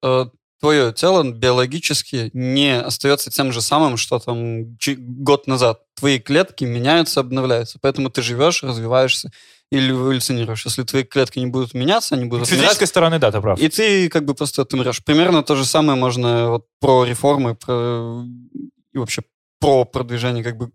[0.60, 5.82] Твое тело биологически не остается тем же самым, что там год назад.
[5.95, 7.80] Твои клетки меняются, обновляются.
[7.82, 9.32] Поэтому ты живешь, развиваешься
[9.72, 10.66] или эволюционируешь.
[10.66, 13.60] Если твои клетки не будут меняться, они С будут умирать, физической стороны, да, ты прав.
[13.60, 15.03] и ты как бы просто отмрешь.
[15.03, 18.26] Примерно то же самое можно вот про реформы, про
[18.93, 19.22] и вообще
[19.60, 20.72] про продвижение как бы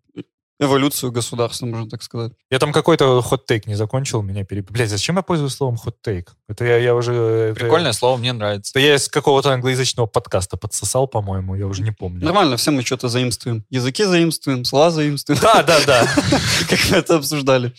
[0.61, 2.33] эволюцию государства, можно так сказать.
[2.51, 4.71] Я там какой-то хот-тейк не закончил, меня переб...
[4.71, 6.33] Блядь, зачем я пользуюсь словом хот-тейк?
[6.49, 7.13] Это я, я уже...
[7.13, 8.71] это- Прикольное слово, мне нравится.
[8.73, 12.25] Это я из какого-то англоязычного подкаста подсосал, по-моему, я уже не помню.
[12.25, 13.65] Нормально, все мы что-то заимствуем.
[13.71, 15.41] Языки заимствуем, слова заимствуем.
[15.43, 16.07] Да, да, да.
[16.71, 17.73] Как мы это обсуждали.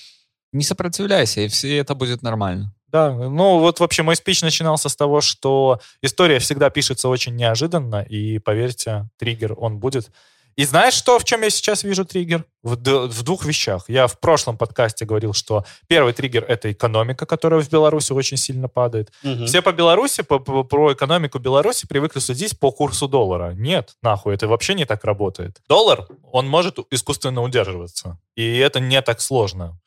[0.52, 2.74] Не сопротивляйся, и все это будет нормально.
[2.88, 8.02] Да, ну вот вообще мой спич начинался с того, что история всегда пишется очень неожиданно,
[8.04, 10.12] и поверьте, триггер он будет.
[10.56, 12.46] И знаешь, что, в чем я сейчас вижу триггер?
[12.64, 13.86] В, в двух вещах.
[13.90, 18.70] Я в прошлом подкасте говорил, что первый триггер— это экономика, которая в Беларуси очень сильно
[18.70, 19.12] падает.
[19.24, 19.48] Мгм.
[19.48, 23.52] Все по Беларуси, по, по- про экономику Беларуси привыкли судить по курсу доллара.
[23.54, 25.62] Нет, нахуй, это вообще не так работает.
[25.68, 28.18] Доллар, он может искусственно удерживаться.
[28.36, 29.78] И это не так сложно.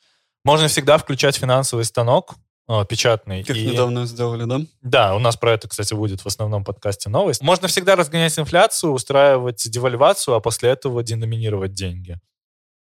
[0.45, 2.35] Можно всегда включать финансовый станок,
[2.87, 3.43] печатный.
[3.43, 4.61] Как и- недавно сделали, да?
[4.81, 7.41] Да, у нас про это, кстати, будет в основном подкасте новость.
[7.41, 12.19] Можно всегда разгонять инфляцию, устраивать девальвацию, а после этого деноминировать деньги.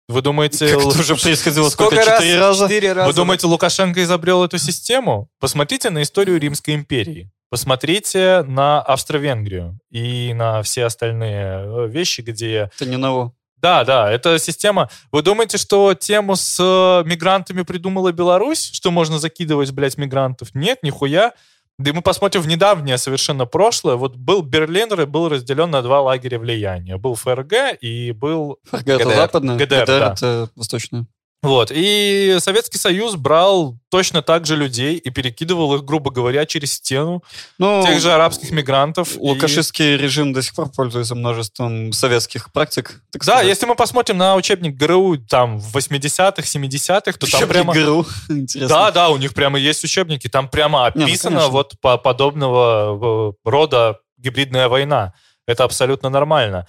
[0.07, 0.67] Вы думаете...
[0.67, 2.11] Как это уже происходило Сколько сколько?
[2.11, 2.19] раз?
[2.19, 2.65] Четыре раза?
[2.65, 3.07] Четыре раза.
[3.07, 5.29] Вы думаете, Лукашенко изобрел эту систему?
[5.39, 7.31] Посмотрите на историю Римской империи.
[7.49, 12.69] Посмотрите на Австро-Венгрию и на все остальные э, вещи, где...
[12.75, 13.33] Это не ново.
[13.57, 14.89] Да, да, это система...
[15.11, 18.69] Вы думаете, что тему с э, мигрантами придумала Беларусь?
[18.71, 20.53] Что можно закидывать, блядь, мигрантов?
[20.53, 21.33] Нет, нихуя.
[21.77, 23.95] Да и мы посмотрим в недавнее совершенно прошлое.
[23.95, 26.97] Вот был Берлин и был разделен на два лагеря влияния.
[26.97, 29.15] Был ФРГ и был ФРГ это ГДР.
[29.15, 30.13] западное, ГДР, ГДР да.
[30.13, 31.05] это восточное.
[31.45, 31.71] Вот.
[31.73, 37.23] И Советский Союз брал точно так же людей и перекидывал их, грубо говоря, через стену
[37.57, 39.15] Ну, тех же арабских мигрантов.
[39.15, 43.01] и- Лукашистский режим до сих пор пользуется множеством советских практик.
[43.13, 43.47] Да, сказать.
[43.47, 47.73] если мы посмотрим на учебник ГРУ там в 80-х, 70-х, то там Учебник прямо...
[47.73, 48.05] ГРУ.
[48.29, 48.67] Интересно.
[48.67, 51.51] Да, да, у них прямо есть учебники, там прямо ну, описано конечно.
[51.51, 55.13] вот по подобного э, рода гибридная война.
[55.47, 56.67] Это абсолютно нормально.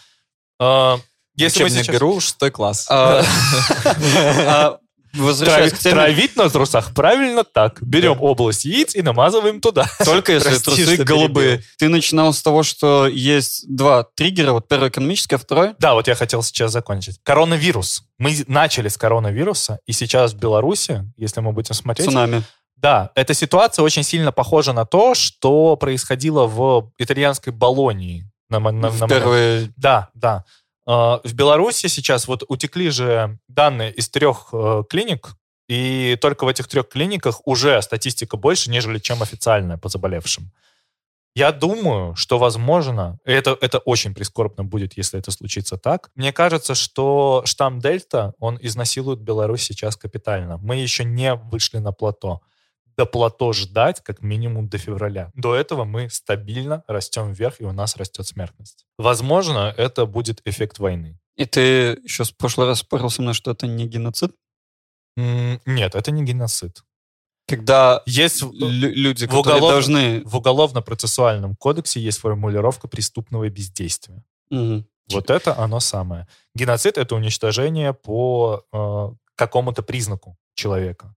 [1.37, 1.95] Если мы сейчас...
[1.97, 2.87] ГРУ, шестой класс.
[2.89, 3.23] А,
[3.97, 4.79] а,
[5.17, 7.83] к теме, Травить на трусах правильно так.
[7.83, 9.87] Берем область яиц и намазываем туда.
[10.05, 11.49] только если Прости, трусы голубые.
[11.59, 11.67] перебил.
[11.79, 14.53] Ты начинал с того, что есть два триггера.
[14.53, 17.19] Вот первый экономический, а второй Да, вот я хотел сейчас закончить.
[17.23, 18.05] Коронавирус.
[18.19, 22.43] Мы начали с коронавируса, и сейчас в Беларуси, если мы будем смотреть, цунами.
[22.77, 28.31] Да, эта ситуация очень сильно похожа на то, что происходило в итальянской Болонии.
[28.49, 29.73] На, на- В на- первые...
[29.77, 30.45] Да, да.
[30.87, 35.35] Э, В Беларуси сейчас вот утекли же данные из трех э, клиник,
[35.69, 40.53] и только в этих трех клиниках уже статистика больше, нежели чем официальная по заболевшим.
[41.35, 46.09] Я думаю, что возможно, это, это очень прискорбно будет, если это случится так.
[46.15, 50.57] Мне кажется, что штамм Дельта, он изнасилует Беларусь сейчас капитально.
[50.63, 52.41] Мы еще не вышли на плато.
[52.97, 55.31] До плато ждать как минимум до февраля.
[55.35, 58.87] До этого мы стабильно растем вверх, и у нас растет смертность.
[58.99, 61.19] Возможно, это будет эффект войны.
[61.37, 61.61] И ты
[62.03, 64.33] еще в прошлый раз спорил со мной, что это не геноцид.
[65.19, 66.83] М, Нет, это не геноцид.
[67.49, 70.23] Когда Есть люди, в которые должны...
[70.25, 74.25] в уголовно-процессуальном кодексе есть формулировка преступного бездействия.
[74.51, 74.87] Мгм.
[75.13, 76.27] Вот это оно самое.
[76.55, 81.15] Геноцид— это уничтожение по э, какому-то признаку человека.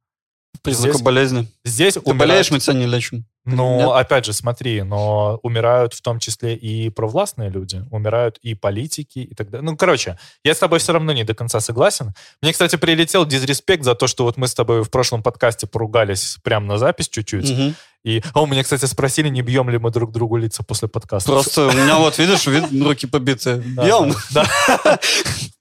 [0.61, 1.47] Признаку Здесь- болезни.
[1.63, 3.25] Здесь Ты умирают- болеешь, мы тебя не лечим.
[3.45, 3.89] Ну, Нет?
[3.95, 9.33] опять же, смотри, но умирают в том числе и провластные люди, умирают и политики и
[9.33, 9.65] так далее.
[9.71, 12.13] Ну, короче, я с тобой все равно не до конца согласен.
[12.41, 16.37] Мне, кстати, прилетел дизреспект за то, что вот мы с тобой в прошлом подкасте поругались
[16.43, 17.49] прямо на запись чуть-чуть.
[17.49, 17.75] Мгм.
[18.03, 21.31] И, а у меня, кстати, спросили, не бьем ли мы друг другу лица после подкаста.
[21.31, 23.57] Просто у меня вот, видишь, вид- руки побитые.
[23.75, 24.13] Да, Бьем.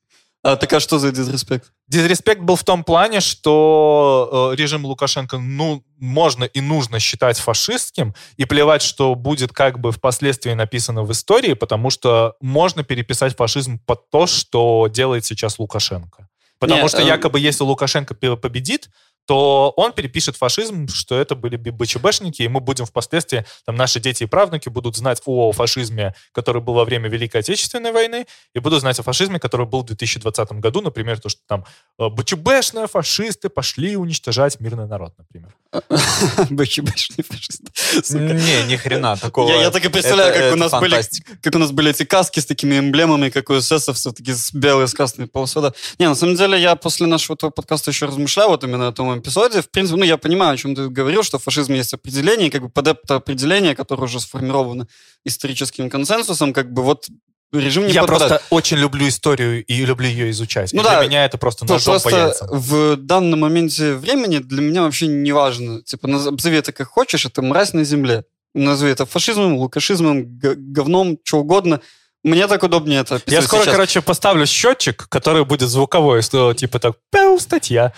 [0.53, 1.71] А так а что за дизреспект?
[1.89, 8.15] Дизреспект был в том плане, что э, режим Лукашенко, ну, можно и нужно считать фашистским,
[8.39, 13.79] и плевать, что будет как бы впоследствии написано в истории, потому что можно переписать фашизм
[13.85, 16.29] под то, что делает сейчас Лукашенко.
[16.59, 18.89] Потому Не, что э, якобы если Лукашенко победит,
[19.29, 24.23] то он перепишет фашизм, что это были БЧБшники, и мы будем впоследствии, там наши дети
[24.23, 28.81] и правнуки будут знать о фашизме, который был во время Великой Отечественной войны, и будут
[28.81, 31.67] знать о фашизме, который был в 2020 году, например, то, что там
[31.99, 35.55] э, БЧБшные фашисты пошли уничтожать мирный народ, например.
[36.49, 37.65] БЧБшный фашист.
[38.07, 38.33] Сука.
[38.33, 39.51] Не, ни хрена такого.
[39.51, 41.03] Я, так и представляю, как, у нас были,
[41.43, 44.87] как у нас были эти каски с такими эмблемами, как у эсэсовцев, такие с белые,
[44.89, 45.73] с красной полосой.
[45.99, 49.63] Не, на самом деле, я после нашего подкаста еще размышлял вот именно о том эпизоде.
[49.63, 52.63] В принципе, ну, я понимаю, о чем ты говорил, что в фашизме есть определение, как
[52.63, 54.87] бы под определение, которое уже сформировано
[55.25, 57.09] историческим консенсусом, как бы вот
[57.53, 58.31] режим не Я подпадает.
[58.31, 60.73] просто очень люблю историю и люблю ее изучать.
[60.73, 62.49] Ну и да, для меня это просто То ножом по просто яйцам.
[62.51, 65.83] в данном моменте времени для меня вообще не важно.
[65.83, 68.25] Типа, назови это как хочешь, это мразь на земле.
[68.55, 71.81] Назови это фашизмом, лукашизмом, говном, что угодно.
[72.29, 73.73] Мне так удобнее это Я скоро, сейчас.
[73.75, 77.93] короче, поставлю счетчик, который будет звуковой, что типа так, пяу, статья.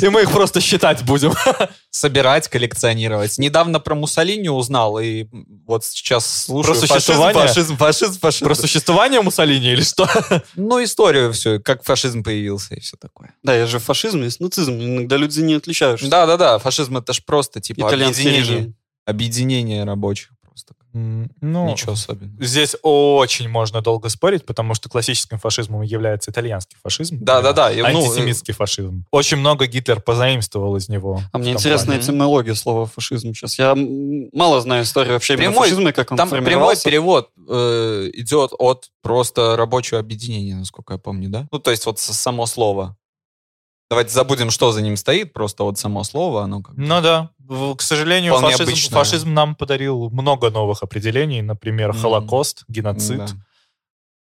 [0.00, 1.32] И мы их просто считать будем.
[1.90, 3.38] Собирать, коллекционировать.
[3.38, 5.26] Недавно про Муссолини узнал, и
[5.66, 7.46] вот сейчас слушаю Про существование?
[7.46, 8.44] фашизм, фашизм, фашизм.
[8.46, 10.08] Про существование Муссолини или что?
[10.56, 13.32] Ну, историю все, как фашизм появился и все такое.
[13.44, 14.72] Да, я же фашизм, есть нацизм.
[14.72, 16.00] Иногда люди не отличают.
[16.00, 18.74] что Да-да-да, фашизм это ж просто типа объединение, режим.
[19.06, 20.74] объединение рабочих просто.
[20.92, 22.44] Ну, Ничего особенного.
[22.44, 27.18] Здесь очень можно долго спорить, потому что классическим фашизмом является итальянский фашизм.
[27.20, 29.04] Да-да-да, и, ну, Антисемитский фашизм.
[29.10, 31.20] Очень много Гитлер позаимствовал из него.
[31.32, 32.00] А мне интересна плане.
[32.02, 33.58] этимология слова фашизм сейчас.
[33.58, 33.74] Я
[34.32, 39.56] мало знаю историю вообще Прямой- фашизма, как он Там прямой перевод э, идет от просто
[39.56, 41.48] рабочего объединения, насколько я помню, да?
[41.50, 42.96] Ну, то есть вот само слово.
[43.90, 47.30] Давайте забудем, что за ним стоит, просто вот само слово, оно как бы- Ну да.
[47.76, 52.00] К сожалению, фашизм, фашизм нам подарил много новых определений, например, Мгм.
[52.00, 53.18] Холокост, геноцид.
[53.18, 53.26] Да.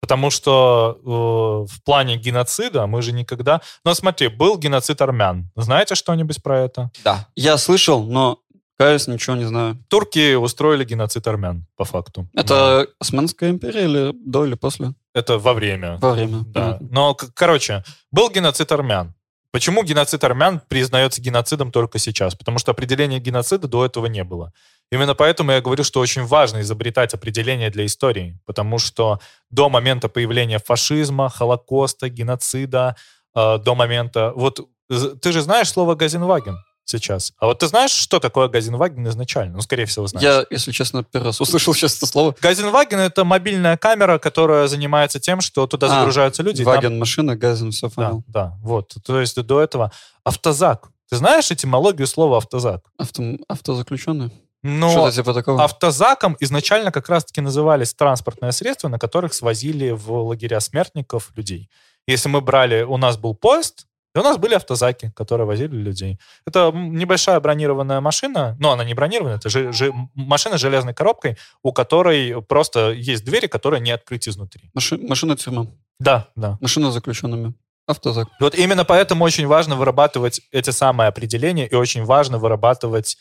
[0.01, 3.60] Потому что э, в плане геноцида мы же никогда...
[3.84, 5.51] Ну, смотри, был геноцид армян.
[5.57, 6.89] Знаете что-нибудь про это?
[7.03, 7.28] Да.
[7.36, 8.39] Я слышал, но,
[8.78, 9.78] каюсь, ничего не знаю.
[9.89, 12.30] Турки устроили геноцид армян, по факту.
[12.34, 14.93] Это Османская империя или до, или после?
[15.14, 15.97] Это во время.
[15.97, 16.43] Во время.
[16.47, 16.62] Да.
[16.78, 16.88] Понятно.
[16.91, 19.14] Но, короче, был геноцид армян.
[19.52, 22.36] Почему геноцид армян признается геноцидом только сейчас?
[22.36, 24.54] Потому что определения геноцида до этого не было.
[24.91, 29.20] Именно поэтому я говорю, что очень важно изобретать определения для истории, потому что
[29.50, 32.95] до момента появления фашизма, Холокоста, геноцида,
[33.36, 34.34] э, до момента...
[34.36, 36.58] Вот ты же знаешь слово «газенваген»
[36.98, 37.34] сейчас.
[37.40, 39.56] А вот ты знаешь, что такое «газенваген» изначально?
[39.58, 40.24] Ну, скорее всего, знаешь.
[40.24, 42.36] Я, если честно, первый раз услышал сейчас это слово.
[42.42, 46.62] «Газенваген»— это мобильная камера, которая занимается тем, что туда А, загружаются люди.
[46.62, 48.24] и там- Ваген, машина, газен, все Да, понял.
[48.28, 48.96] да, вот.
[49.06, 49.92] То есть до этого
[50.24, 50.90] автозак.
[51.10, 52.82] Ты знаешь этимологию слова автозак?
[52.98, 54.32] Авто, автозаключенные?
[54.62, 55.64] Ну, Что-то типа такого?
[55.64, 61.70] автозаком изначально как раз-таки назывались транспортные средства, на которых свозили в лагеря смертников людей.
[62.08, 63.86] Если мы брали, у нас был поезд,
[64.16, 66.20] и у нас были автозаки, которые возили людей.
[66.45, 71.38] Это небольшая бронированная машина, но она не бронированная, это же, же- машина с железной коробкой,
[71.64, 74.70] у которой просто есть двери, которые не открыть изнутри.
[74.74, 75.68] Маши- машина тюрьма.
[75.99, 76.57] Да, да.
[76.62, 77.53] Машина с заключенными.
[77.88, 78.28] Автозак.
[78.39, 83.18] Вот именно поэтому очень важно вырабатывать эти самые определения и очень важно вырабатывать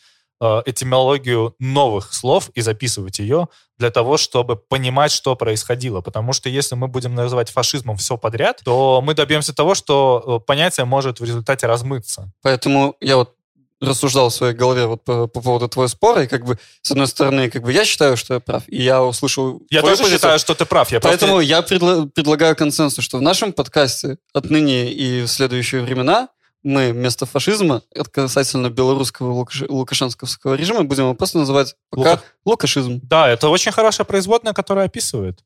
[0.66, 6.00] этимологию новых слов и записывать ее для того, чтобы понимать, что происходило.
[6.00, 10.46] Потому что если мы будем называть фашизмом все подряд, то мы добьемся того, что э,
[10.46, 12.30] понятие может в результате размыться.
[12.42, 13.34] Поэтому я вот
[13.80, 17.06] рассуждал в своей голове вот по, по поводу твоего спора, и как бы, с одной
[17.06, 20.16] стороны, как бы я считаю, что я прав, и я услышал Я тоже позицию.
[20.18, 20.90] считаю, что ты прав.
[20.90, 25.82] Я просто- Поэтому я предла- предлагаю консенсус, что в нашем подкасте отныне и в следующие
[25.82, 26.28] времена
[26.62, 27.82] мы вместо фашизма
[28.12, 33.00] касательно белорусского лукаш- лукашенковского режима будем его просто называть пока Лука- лукашизм.
[33.02, 35.44] Да, это очень хорошая производная, которая описывает.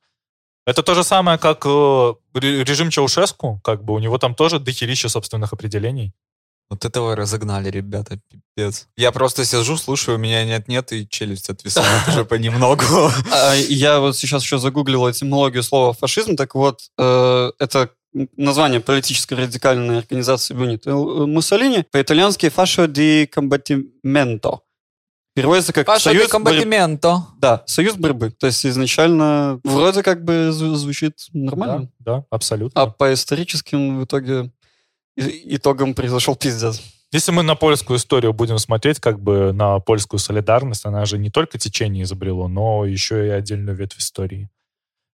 [0.67, 4.59] Это то же самое, как э, ре- режим Чаушеску, как бы у него там тоже
[4.61, 6.13] дохерища собственных определений.
[6.71, 8.89] Вот этого разогнали, ребята, пипец.
[8.97, 12.85] Я просто сижу, слушаю, у меня нет-нет, и челюсть отвисает уже понемногу.
[13.31, 17.91] А я вот сейчас еще загуглил этимологию слова фашизм, так вот, э, это
[18.37, 24.59] название политической радикальной организации Бенито Муссолини, по-итальянски «Fascio di combattimento».
[25.35, 27.23] Переводится как Паша, «союз ты борь- комбатименто.
[27.39, 28.31] Да, союз борьбы.
[28.31, 31.89] То есть изначально вроде как бы зв- звучит нормально.
[32.01, 32.79] Да, да, абсолютно.
[32.83, 34.51] А по историческим в итоге
[35.17, 36.83] итогам произошел пиздец.
[37.13, 41.31] Если мы на польскую историю будем смотреть, как бы на польскую солидарность, она же не
[41.31, 44.49] только течение изобрело, но еще и отдельную ветвь истории.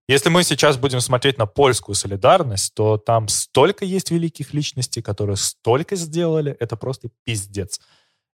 [0.09, 5.37] Если мы сейчас будем смотреть на польскую солидарность, то там столько есть великих личностей, которые
[5.37, 7.79] столько сделали, это просто пиздец.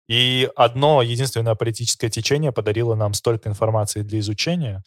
[0.07, 4.83] И одно единственное политическое течение подарило нам столько информации для изучения,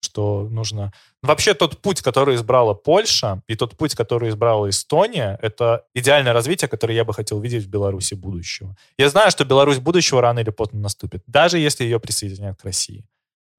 [0.00, 0.92] что нужно...
[1.22, 6.68] Вообще тот путь, который избрала Польша, и тот путь, который избрала Эстония, это идеальное развитие,
[6.68, 8.76] которое я бы хотел видеть в Беларуси будущего.
[8.96, 13.04] Я знаю, что Беларусь будущего рано или поздно наступит, даже если ее присоединят к России.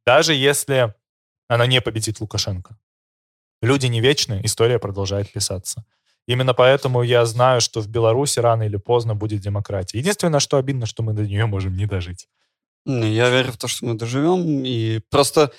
[0.05, 0.93] Даже если
[1.49, 2.77] она не победит Лукашенко.
[3.61, 5.83] Люди не вечны, история продолжает писаться.
[6.27, 9.97] Именно поэтому я знаю, что в Беларуси рано или поздно будет демократия.
[9.97, 12.27] Единственное, что обидно, что мы до нее можем не дожить.
[12.85, 14.63] Я верю в то, что мы доживем.
[14.63, 15.51] И просто,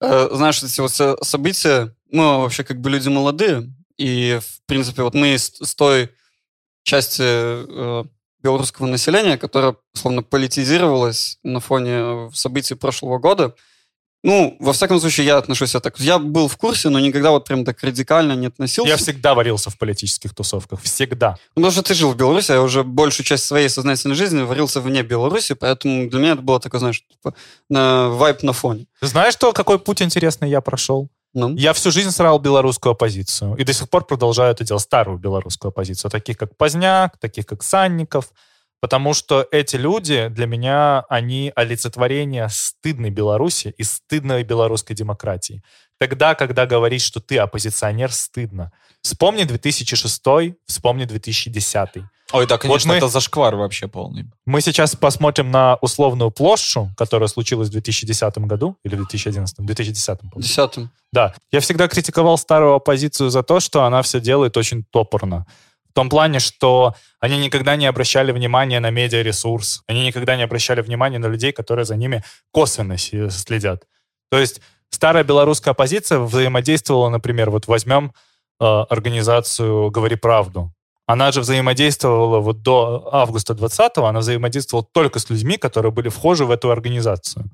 [0.00, 3.74] э, знаешь, эти вот со- события, мы вообще как бы люди молодые.
[3.98, 6.10] И, в принципе, вот мы с той
[6.84, 8.04] части э,
[8.42, 13.54] белорусского населения, которая, словно, политизировалась на фоне э, событий прошлого года,
[14.22, 15.98] ну, во всяком случае, я отношусь себя так.
[15.98, 18.88] Я был в курсе, но никогда вот прям так радикально не относился.
[18.88, 20.80] Я всегда варился в политических тусовках.
[20.82, 21.30] Всегда.
[21.56, 24.42] Ну, потому что ты жил в Беларуси, а я уже большую часть своей сознательной жизни
[24.42, 27.34] варился вне Беларуси, поэтому для меня это было такое, знаешь, типа,
[27.68, 28.86] на вайп на фоне.
[29.00, 31.08] Знаешь, что, какой путь интересный я прошел?
[31.34, 33.56] Ну, Я всю жизнь срал белорусскую оппозицию.
[33.56, 36.10] И до сих пор продолжаю это делать, старую белорусскую оппозицию.
[36.10, 38.32] Таких, как Поздняк, таких, как Санников.
[38.82, 45.62] Потому что эти люди для меня, они олицетворение стыдной Беларуси и стыдной белорусской демократии.
[46.00, 48.72] Тогда, когда говоришь, что ты оппозиционер, стыдно.
[49.00, 51.88] Вспомни 2006, вспомни 2010.
[52.32, 54.24] Ой, да, конечно, мы- это зашквар вообще полный.
[54.46, 60.18] Мы сейчас посмотрим на условную площадь, которая случилась в 2010 году, или в 2011, 2010,
[60.18, 60.40] по-моему.
[60.40, 60.90] десятым.
[61.12, 65.46] Да, я всегда критиковал старую оппозицию за то, что она все делает очень топорно.
[65.92, 70.80] В том плане, что они никогда не обращали внимания на медиаресурс, они никогда не обращали
[70.80, 73.84] внимания на людей, которые за ними косвенно следят.
[74.30, 78.14] То есть старая белорусская оппозиция взаимодействовала, например, вот возьмем
[78.58, 80.72] э, организацию «Говори правду».
[81.06, 86.46] Она же взаимодействовала вот до августа 20-го, она взаимодействовала только с людьми, которые были вхожи
[86.46, 87.50] в эту организацию.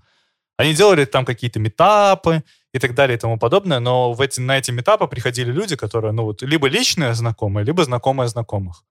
[0.59, 2.43] Они делали там какие-то метапы
[2.75, 6.13] и так далее и тому подобное, но в эти, на эти метапы приходили люди, которые,
[6.13, 8.83] ну вот, либо личные знакомые, либо знакомые знакомых.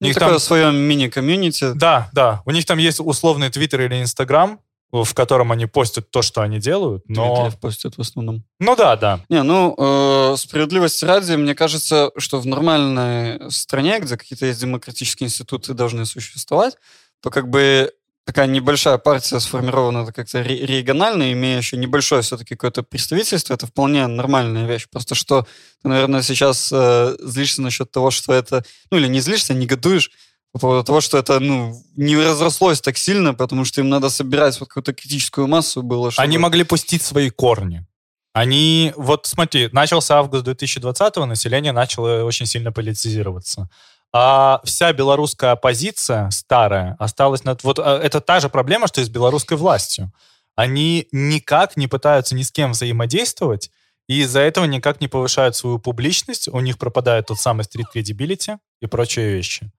[0.00, 1.72] У Ну, них такое там- свое мини-комьюнити.
[1.74, 2.42] Да, да.
[2.44, 4.60] У них там есть условный Твиттер или Инстаграм,
[4.92, 7.36] в котором они постят то, что они делают, но...
[7.44, 8.42] Твиттере постят в основном.
[8.60, 9.20] Ну да, да.
[9.28, 15.26] Не, ну, э, справедливости ради, мне кажется, что в нормальной стране, где какие-то есть демократические
[15.28, 16.76] институты должны существовать,
[17.22, 17.92] то как бы
[18.26, 24.66] такая небольшая партия сформирована как-то регионально, имея еще небольшое все-таки какое-то представительство, это вполне нормальная
[24.66, 24.88] вещь.
[24.90, 25.46] Просто что
[25.82, 28.64] ты, наверное, сейчас э, злишься насчет того, что это...
[28.90, 30.10] Ну, или не злишься, негодуешь
[30.52, 34.58] по поводу того, что это, ну, не разрослось так сильно, потому что им надо собирать
[34.58, 36.10] вот какую-то критическую массу было.
[36.10, 36.24] Чтобы...
[36.24, 37.86] Они могли пустить свои корни.
[38.32, 43.70] Они, вот смотри, начался август 2020-го, население начало очень сильно политизироваться
[44.18, 47.44] а вся белорусская оппозиция старая осталась...
[47.44, 47.62] Над...
[47.62, 50.10] Вот а, это та же проблема, что и с белорусской властью.
[50.54, 53.70] Они никак не пытаются ни с кем взаимодействовать,
[54.08, 58.56] и из-за этого никак не повышают свою публичность, у них пропадает тот самый street credibility
[58.80, 59.70] и прочие вещи.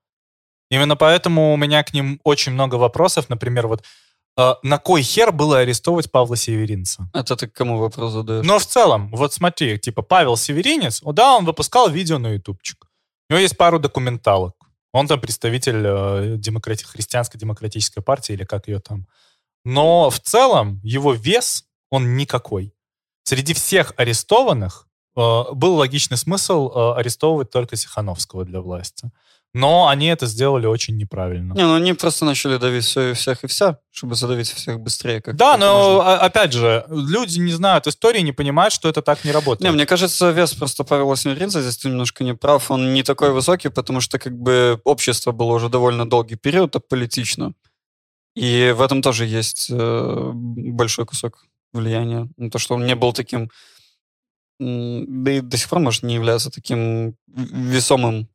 [0.70, 3.28] Именно поэтому у меня к ним очень много вопросов.
[3.28, 3.82] Например, вот
[4.36, 7.10] э, на кой хер было арестовывать Павла Северинца?
[7.12, 8.46] Это ты к кому вопрос задаешь?
[8.46, 12.87] Но в целом, вот смотри, типа Павел Северинец, да, он выпускал видео на ютубчик.
[13.28, 14.54] У него есть пару документалок.
[14.92, 19.06] Он там представитель э, демократи- христианской демократической партии или как ее там.
[19.64, 22.74] Но в целом его вес, он никакой.
[23.24, 25.20] Среди всех арестованных э,
[25.52, 29.10] был логичный смысл э, арестовывать только Сихановского для власти.
[29.54, 31.54] Но они это сделали очень неправильно.
[31.54, 35.22] Не, ну они просто начали давить все и всех и вся, чтобы задавить всех быстрее.
[35.22, 36.18] Как да, но можно.
[36.18, 39.62] опять же, люди не знают истории, не понимают, что это так не работает.
[39.68, 42.70] Не, мне кажется, вес просто Павела Смиринца здесь ты немножко не прав.
[42.70, 47.54] Он не такой высокий, потому что как бы общество было уже довольно долгий период аполитично.
[48.36, 52.28] И в этом тоже есть э, большой кусок влияния.
[52.36, 53.50] Ну, то, что он не был таким,
[54.60, 58.28] да и до сих пор, может, не является таким весомым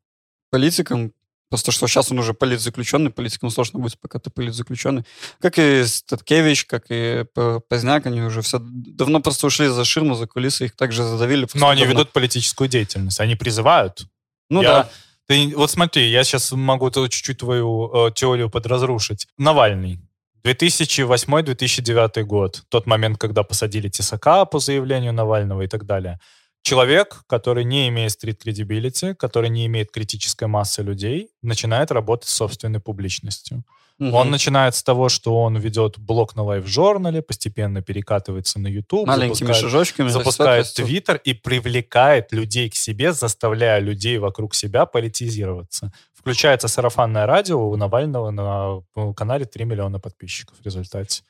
[0.53, 1.13] политиком,
[1.49, 5.03] просто что сейчас он уже политзаключенный, политиком сложно будет, пока ты политзаключенный.
[5.41, 7.25] Как и Статкевич, как и
[7.67, 11.47] Поздняк, они уже все давно просто ушли за ширму, за кулисы, их также задавили.
[11.55, 11.93] Но они давно.
[11.93, 14.05] ведут политическую деятельность, они призывают.
[14.51, 14.89] Ну я, да.
[15.27, 19.27] Ты, вот смотри, я сейчас могу чуть-чуть твою э, теорию подразрушить.
[19.39, 19.99] Навальный.
[20.43, 26.19] 2008-2009 год, тот момент, когда посадили Тесака по заявлению Навального и так далее
[26.63, 32.79] человек, который не имеет стрит-кредибилити, который не имеет критической массы людей, начинает работать с собственной
[32.79, 33.63] публичностью.
[33.99, 34.15] Угу.
[34.15, 39.47] Он начинает с того, что он ведет блог на лайв-журнале, постепенно перекатывается на YouTube, Маленькими
[39.47, 45.91] запускает, шажочками, запускает Твиттер и привлекает людей к себе, заставляя людей вокруг себя политизироваться.
[46.13, 51.21] Включается сарафанное радио у Навального на канале 3 миллиона подписчиков в результате.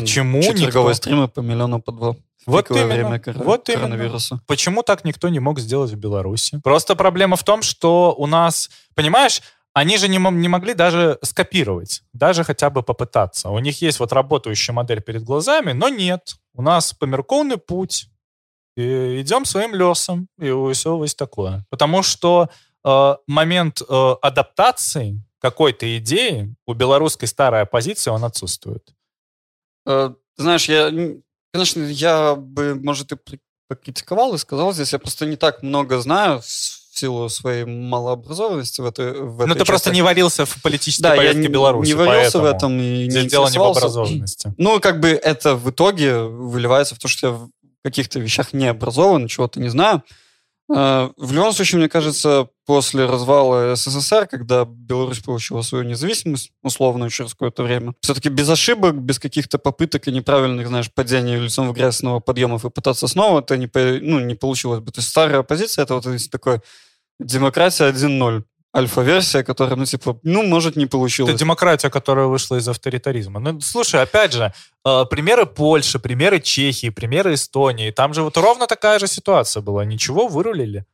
[0.00, 1.02] Почему Четверговые никто...
[1.02, 2.16] стримы по миллиону по два.
[2.46, 2.86] Вот именно.
[2.86, 4.34] время кор- вот коронавируса.
[4.34, 4.44] Именно.
[4.46, 6.60] Почему так никто не мог сделать в Беларуси?
[6.62, 9.40] Просто проблема в том, что у нас, понимаешь,
[9.72, 13.48] они же не, не могли даже скопировать, даже хотя бы попытаться.
[13.48, 16.36] У них есть вот работающая модель перед глазами, но нет.
[16.54, 18.08] У нас померковный путь,
[18.76, 21.64] и идем своим лесом, и все вот такое.
[21.70, 22.48] Потому что
[22.84, 28.94] э, момент э, адаптации какой-то идеи у белорусской старой оппозиции, он отсутствует.
[29.86, 30.90] Э, знаешь, я
[31.54, 33.16] Конечно, я бы, может, и
[33.68, 38.86] покритиковал и сказал здесь, я просто не так много знаю в силу своей малообразованности в
[38.86, 39.66] этой в Ну, ты части.
[39.68, 43.22] просто не варился в политической да, повестке я Беларуси, не варился в этом и Здесь
[43.22, 44.52] не дело не в образованности.
[44.58, 47.50] Ну, как бы это в итоге выливается в то, что я в
[47.84, 50.02] каких-то вещах не образован, чего-то не знаю.
[50.72, 57.10] А, в любом случае, мне кажется, после развала СССР, когда Беларусь получила свою независимость, условно,
[57.10, 61.74] через какое-то время, все-таки без ошибок, без каких-то попыток и неправильных, знаешь, падений лицом в
[61.74, 63.68] грязь снова подъемов и пытаться снова, это не,
[64.00, 64.90] ну, не получилось бы.
[64.90, 66.60] То есть старая оппозиция, это вот такой
[67.20, 68.44] демократия 1.0
[68.74, 71.30] альфа-версия, которая, ну, типа, ну, может, не получилось.
[71.30, 73.40] Это демократия, которая вышла из авторитаризма.
[73.40, 74.52] Ну, слушай, опять же,
[74.84, 77.90] э, примеры Польши, примеры Чехии, примеры Эстонии.
[77.90, 79.84] Там же вот ровно такая же ситуация была.
[79.84, 80.84] Ничего, вырулили.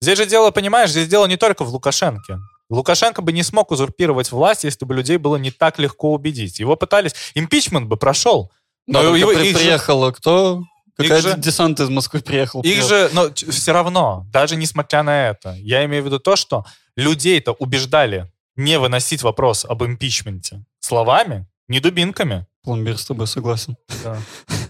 [0.00, 2.38] Здесь же дело, понимаешь, здесь дело не только в Лукашенке.
[2.70, 6.60] Лукашенко бы не смог узурпировать власть, если бы людей было не так легко убедить.
[6.60, 7.12] Его пытались...
[7.34, 8.50] Импичмент бы прошел.
[8.86, 10.14] Но да, его, при, приехало же...
[10.14, 10.62] кто?
[11.02, 12.62] Какая же, десант из Москвы приехал.
[12.62, 16.64] Их же, но все равно, даже несмотря на это, я имею в виду то, что
[16.96, 22.46] людей-то убеждали не выносить вопрос об импичменте словами, не дубинками.
[22.62, 23.76] Пломбир с тобой согласен.
[24.04, 24.18] Да.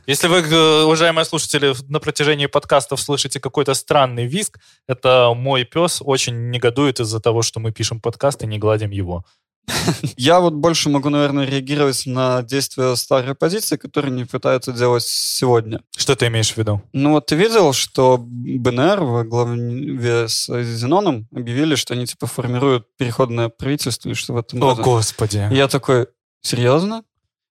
[0.07, 6.01] Если вы, э, уважаемые слушатели, на протяжении подкастов слышите какой-то странный визг, это мой пес
[6.05, 9.25] очень негодует из-за того, что мы пишем подкаст и не гладим его.
[10.17, 15.83] Я вот больше могу, наверное, реагировать на действия старой оппозиции, которые не пытаются делать сегодня.
[15.97, 16.83] Что ты имеешь в виду?
[16.93, 22.87] Ну вот ты видел, что БНР во главе с Зеноном объявили, что они типа формируют
[22.97, 25.49] переходное правительство и что в этом О, господи.
[25.51, 26.09] Я такой,
[26.43, 27.03] серьезно?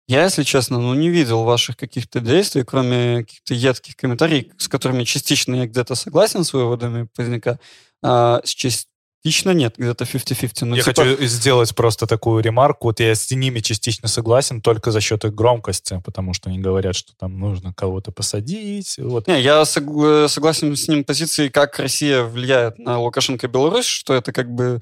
[0.08, 5.02] Я, если честно, ну, не видел ваших каких-то действий, кроме каких-то едких комментариев, с которыми
[5.02, 7.58] частично я где-то согласен с выводами Поздняка,
[8.02, 8.50] а с
[9.27, 10.51] Частично нет, где-то 50-50.
[10.66, 12.86] Ну, я типа, хочу сделать просто такую ремарку.
[12.86, 16.94] Вот я с ними частично согласен только за счет их громкости, потому что они говорят,
[16.94, 18.94] что там нужно кого-то посадить.
[18.98, 19.27] Вот.
[19.27, 24.15] Не, я согла- согласен с ним позиции, как Россия влияет на Лукашенко и Беларусь, что
[24.15, 24.78] это как бы э,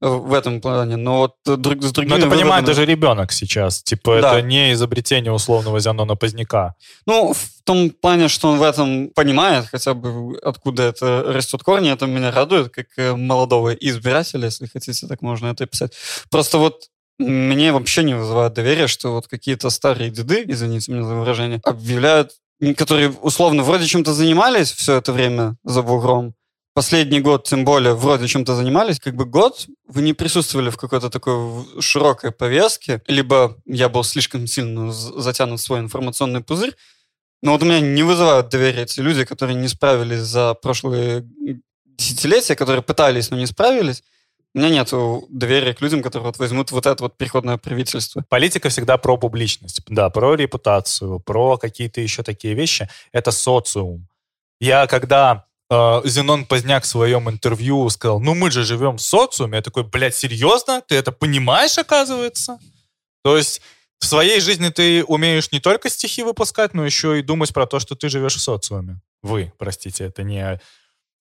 [0.00, 0.96] в этом плане.
[0.96, 3.82] Но вот друг, с другими Но это понимает выводами- даже ребенок сейчас.
[3.82, 4.38] Типа, Да.
[4.38, 6.74] это не изобретение условного Зянона Поздняка.
[7.06, 11.90] Ну, в том плане, что он в этом понимает, хотя бы откуда это растет корни,
[11.90, 15.92] это меня радует, как э, молодого избирателя, если хотите, так можно это описать.
[16.30, 16.84] Просто вот
[17.18, 22.32] мне вообще не вызывает доверия, что вот какие-то старые деды, извините меня за выражение, объявляют,
[22.76, 26.34] которые условно вроде чем-то занимались все это время за бугром,
[26.76, 31.08] последний год, тем более, вроде чем-то занимались, как бы год вы не присутствовали в какой-то
[31.08, 36.74] такой широкой повестке, либо я был слишком сильно затянут в свой информационный пузырь,
[37.40, 41.24] но вот у меня не вызывают доверия эти люди, которые не справились за прошлые
[41.86, 44.02] десятилетия, которые пытались, но не справились.
[44.54, 44.92] У меня нет
[45.30, 48.22] доверия к людям, которые вот возьмут вот это вот переходное правительство.
[48.28, 52.86] Политика всегда про публичность, да, про репутацию, про какие-то еще такие вещи.
[53.12, 54.08] Это социум.
[54.60, 59.62] Я когда Зенон Поздняк в своем интервью сказал, ну мы же живем в социуме, я
[59.62, 60.80] такой, блядь, серьезно?
[60.86, 62.58] Ты это понимаешь, оказывается?
[63.24, 63.60] То есть
[63.98, 67.80] в своей жизни ты умеешь не только стихи выпускать, но еще и думать про то,
[67.80, 69.00] что ты живешь в социуме.
[69.22, 70.60] Вы, простите, это не...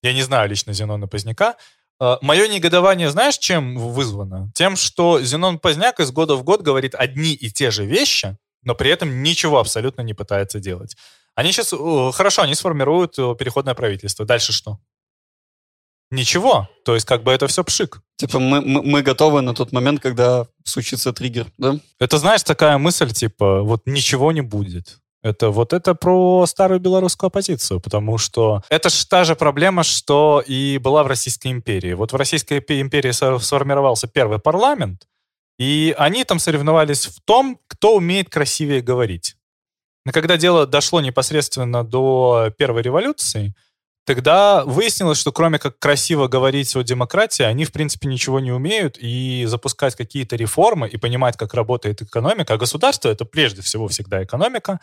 [0.04, 1.56] Я не знаю лично Зенона Поздняка.
[2.00, 4.52] Мое негодование, знаешь, чем вызвано?
[4.54, 8.76] Тем, что Зенон Поздняк из года в год говорит одни и те же вещи, но
[8.76, 10.98] при этом ничего абсолютно не пытается делать.
[11.36, 11.74] Они сейчас...
[12.16, 14.26] Хорошо, они сформируют э, переходное правительство.
[14.26, 14.80] Дальше что?
[16.12, 16.70] Ничего.
[16.86, 18.02] То есть как бы это все пшик.
[18.16, 21.78] Типа мы, мы, мы готовы на тот момент, когда случится триггер, да?
[22.00, 25.00] Это, знаешь, такая мысль, типа, вот ничего не будет.
[25.24, 30.44] Это вот это про старую белорусскую оппозицию, потому что это же та же проблема, что
[30.46, 31.94] и была в Российской империи.
[31.94, 35.08] Вот в Российской империи сформировался первый парламент,
[35.58, 39.36] и они там соревновались в том, кто умеет красивее говорить.
[40.06, 43.56] Но когда дело дошло непосредственно до первой революции,
[44.06, 48.98] тогда выяснилось, что кроме как красиво говорить о демократии, они, в принципе, ничего не умеют,
[49.00, 54.24] и запускать какие-то реформы, и понимать, как работает экономика, а государство— это прежде всего всегда
[54.24, 54.80] экономика,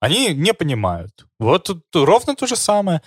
[0.00, 1.26] они не понимают.
[1.38, 3.02] Вот тут ровно то же самое.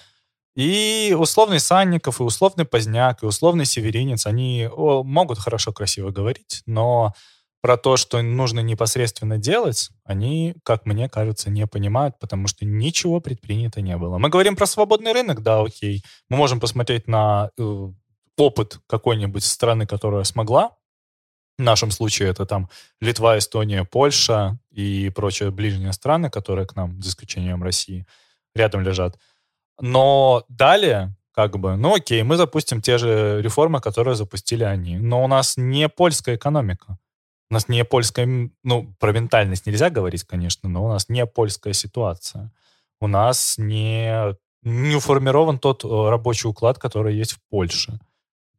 [0.55, 7.13] И условный Санников, и условный Поздняк, и условный Северинец, они могут хорошо, красиво говорить, но
[7.61, 13.19] про то, что нужно непосредственно делать, они, как мне кажется, не понимают, потому что ничего
[13.19, 14.17] предпринято не было.
[14.17, 16.03] Мы говорим про свободный рынок, да, окей.
[16.29, 17.91] Мы можем посмотреть на э,
[18.37, 20.71] опыт какой-нибудь страны, которая смогла.
[21.57, 22.69] В нашем случае это там
[23.01, 28.05] Литва, Эстония, Польша и прочие ближние страны, которые к нам, за исключением России,
[28.55, 29.19] рядом лежат.
[29.81, 34.97] Но далее, как бы, ну окей, мы запустим те же реформы, которые запустили они.
[34.97, 36.97] Но у нас не польская экономика.
[37.49, 41.73] У нас не польская, ну, про ментальность нельзя говорить, конечно, но у нас не польская
[41.73, 42.51] ситуация.
[43.01, 47.99] У нас не, не уформирован тот э, рабочий уклад, который есть в Польше.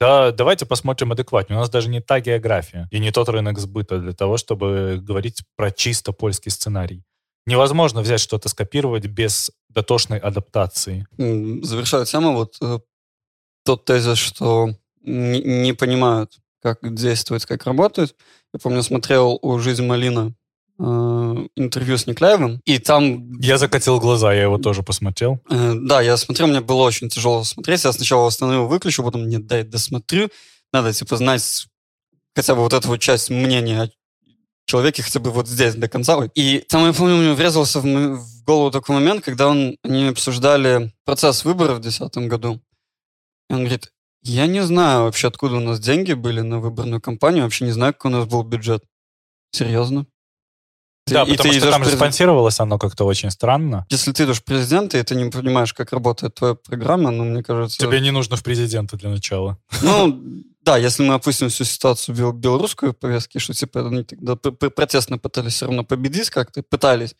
[0.00, 1.58] Да, давайте посмотрим адекватнее.
[1.58, 5.42] У нас даже не та география и не тот рынок сбыта для того, чтобы говорить
[5.56, 7.04] про чисто польский сценарий.
[7.46, 11.06] Невозможно взять что-то скопировать без дотошной адаптации.
[11.18, 12.78] Завершая тему, вот э,
[13.64, 14.70] тот тезис, что
[15.02, 18.14] не, не понимают, как действовать, как работать.
[18.52, 20.34] Я помню, смотрел у «Жизнь Малина»
[20.78, 20.82] э,
[21.56, 23.38] интервью с Никляевым, и там...
[23.40, 25.40] Я закатил глаза, я его тоже посмотрел.
[25.50, 27.84] Э, да, я смотрел, мне было очень тяжело смотреть.
[27.84, 30.30] Я сначала остановил, выключил, потом не дай досмотрю.
[30.72, 31.66] Надо, типа, знать
[32.34, 33.90] хотя бы вот эту вот часть мнения о
[34.66, 36.16] человеке хотя бы вот здесь до конца.
[36.34, 40.92] И там, я помню, мне врезался в, в голову такой момент, когда он, они обсуждали
[41.04, 42.60] процесс выборов в 2010 году.
[43.48, 43.92] И он говорит,
[44.22, 47.94] я не знаю вообще, откуда у нас деньги были на выборную кампанию, вообще не знаю,
[47.94, 48.84] какой у нас был бюджет.
[49.52, 50.06] Серьезно?
[51.06, 53.86] Да, ты, потому что там же спонсировалось оно как-то очень странно.
[53.90, 57.42] Если ты идешь в президенты, и ты не понимаешь, как работает твоя программа, ну, мне
[57.42, 57.78] кажется...
[57.78, 59.58] Тебе не нужно в президента для начала.
[59.82, 60.22] Ну,
[60.62, 65.54] да, если мы опустим всю ситуацию в белорусскую повестки, что типа они тогда протестно пытались
[65.54, 67.16] все равно победить как-то, пытались.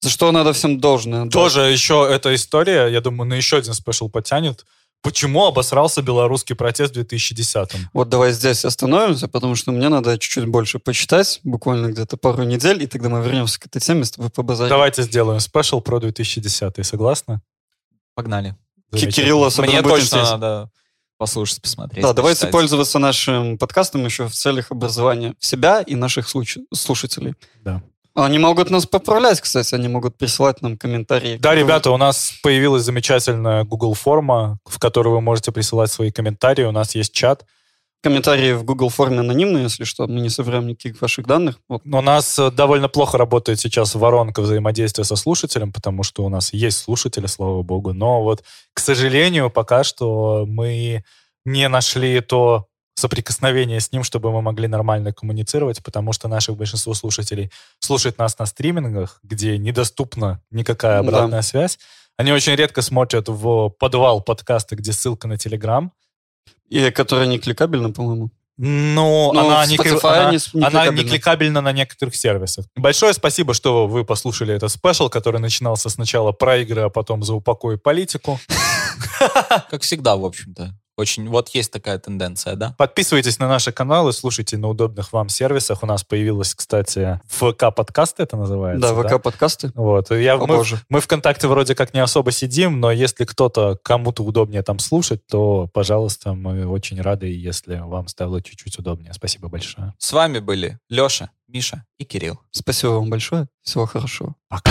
[0.00, 1.28] За что надо всем должное.
[1.28, 1.68] Тоже да.
[1.68, 4.64] еще эта история, я думаю, на еще один спешл потянет.
[5.04, 7.90] Почему обосрался белорусский протест в 2010-м?
[7.92, 12.82] Вот давай здесь остановимся, потому что мне надо чуть-чуть больше почитать, буквально где-то пару недель,
[12.82, 14.70] и тогда мы вернемся к этой теме с тобой побазарим.
[14.70, 17.42] Давайте сделаем спешл про 2010 согласны?
[18.14, 18.56] Погнали.
[18.92, 20.70] Кирилла Мне точно надо
[21.18, 22.02] послушать, посмотреть.
[22.02, 22.52] Да, давайте почитать.
[22.52, 26.28] пользоваться нашим подкастом еще в целях образования себя и наших
[26.72, 27.34] слушателей.
[27.62, 27.82] Да.
[28.16, 31.36] Они могут нас поправлять, кстати, они могут присылать нам комментарии.
[31.36, 36.62] Да, ребята, у нас появилась замечательная Google форма, в которую вы можете присылать свои комментарии.
[36.64, 37.44] У нас есть чат.
[38.04, 41.58] комментарии в Google форме анонимны, если что, мы не собираем никаких ваших данных.
[41.68, 41.82] Вот.
[41.84, 46.52] У нас э, довольно плохо работает сейчас воронка взаимодействия со слушателем, потому что у нас
[46.52, 47.94] есть слушатели, слава богу.
[47.94, 51.02] Но вот, к сожалению, пока что мы
[51.46, 56.94] не нашли то соприкосновение с ним, чтобы мы могли нормально коммуницировать, потому что наше большинство
[56.94, 57.50] слушателей
[57.80, 61.42] слушает нас на стримингах, где недоступна никакая обратная да.
[61.42, 61.78] связь.
[62.16, 65.92] Они очень редко смотрят в подвал подкаста, где ссылка на Телеграм.
[66.68, 68.30] И которая не кликабельна, по-моему.
[68.56, 72.66] Ну, ну она, не, она, не, не, она не кликабельна на некоторых сервисах.
[72.76, 77.34] Большое спасибо, что вы послушали этот спешл, который начинался сначала про игры, а потом за
[77.34, 78.38] упокой политику.
[79.70, 80.72] Как всегда, в общем-то.
[80.96, 82.74] Очень, вот есть такая тенденция, да?
[82.78, 85.82] Подписывайтесь на наши каналы, слушайте на удобных вам сервисах.
[85.82, 88.94] У нас появилась, кстати, ВК-подкасты это называется.
[88.94, 89.72] Да, ВК-подкасты.
[89.74, 90.12] Вот.
[90.12, 94.78] Я, мы, мы ВКонтакте вроде как не особо сидим, но если кто-то, кому-то удобнее там
[94.78, 99.12] слушать, то, пожалуйста, мы очень рады, если вам стало чуть-чуть удобнее.
[99.14, 99.94] Спасибо большое.
[99.98, 102.40] С вами были Леша, Миша и Кирилл.
[102.52, 103.48] Спасибо вам большое.
[103.62, 104.36] Всего хорошего.
[104.48, 104.70] Пока.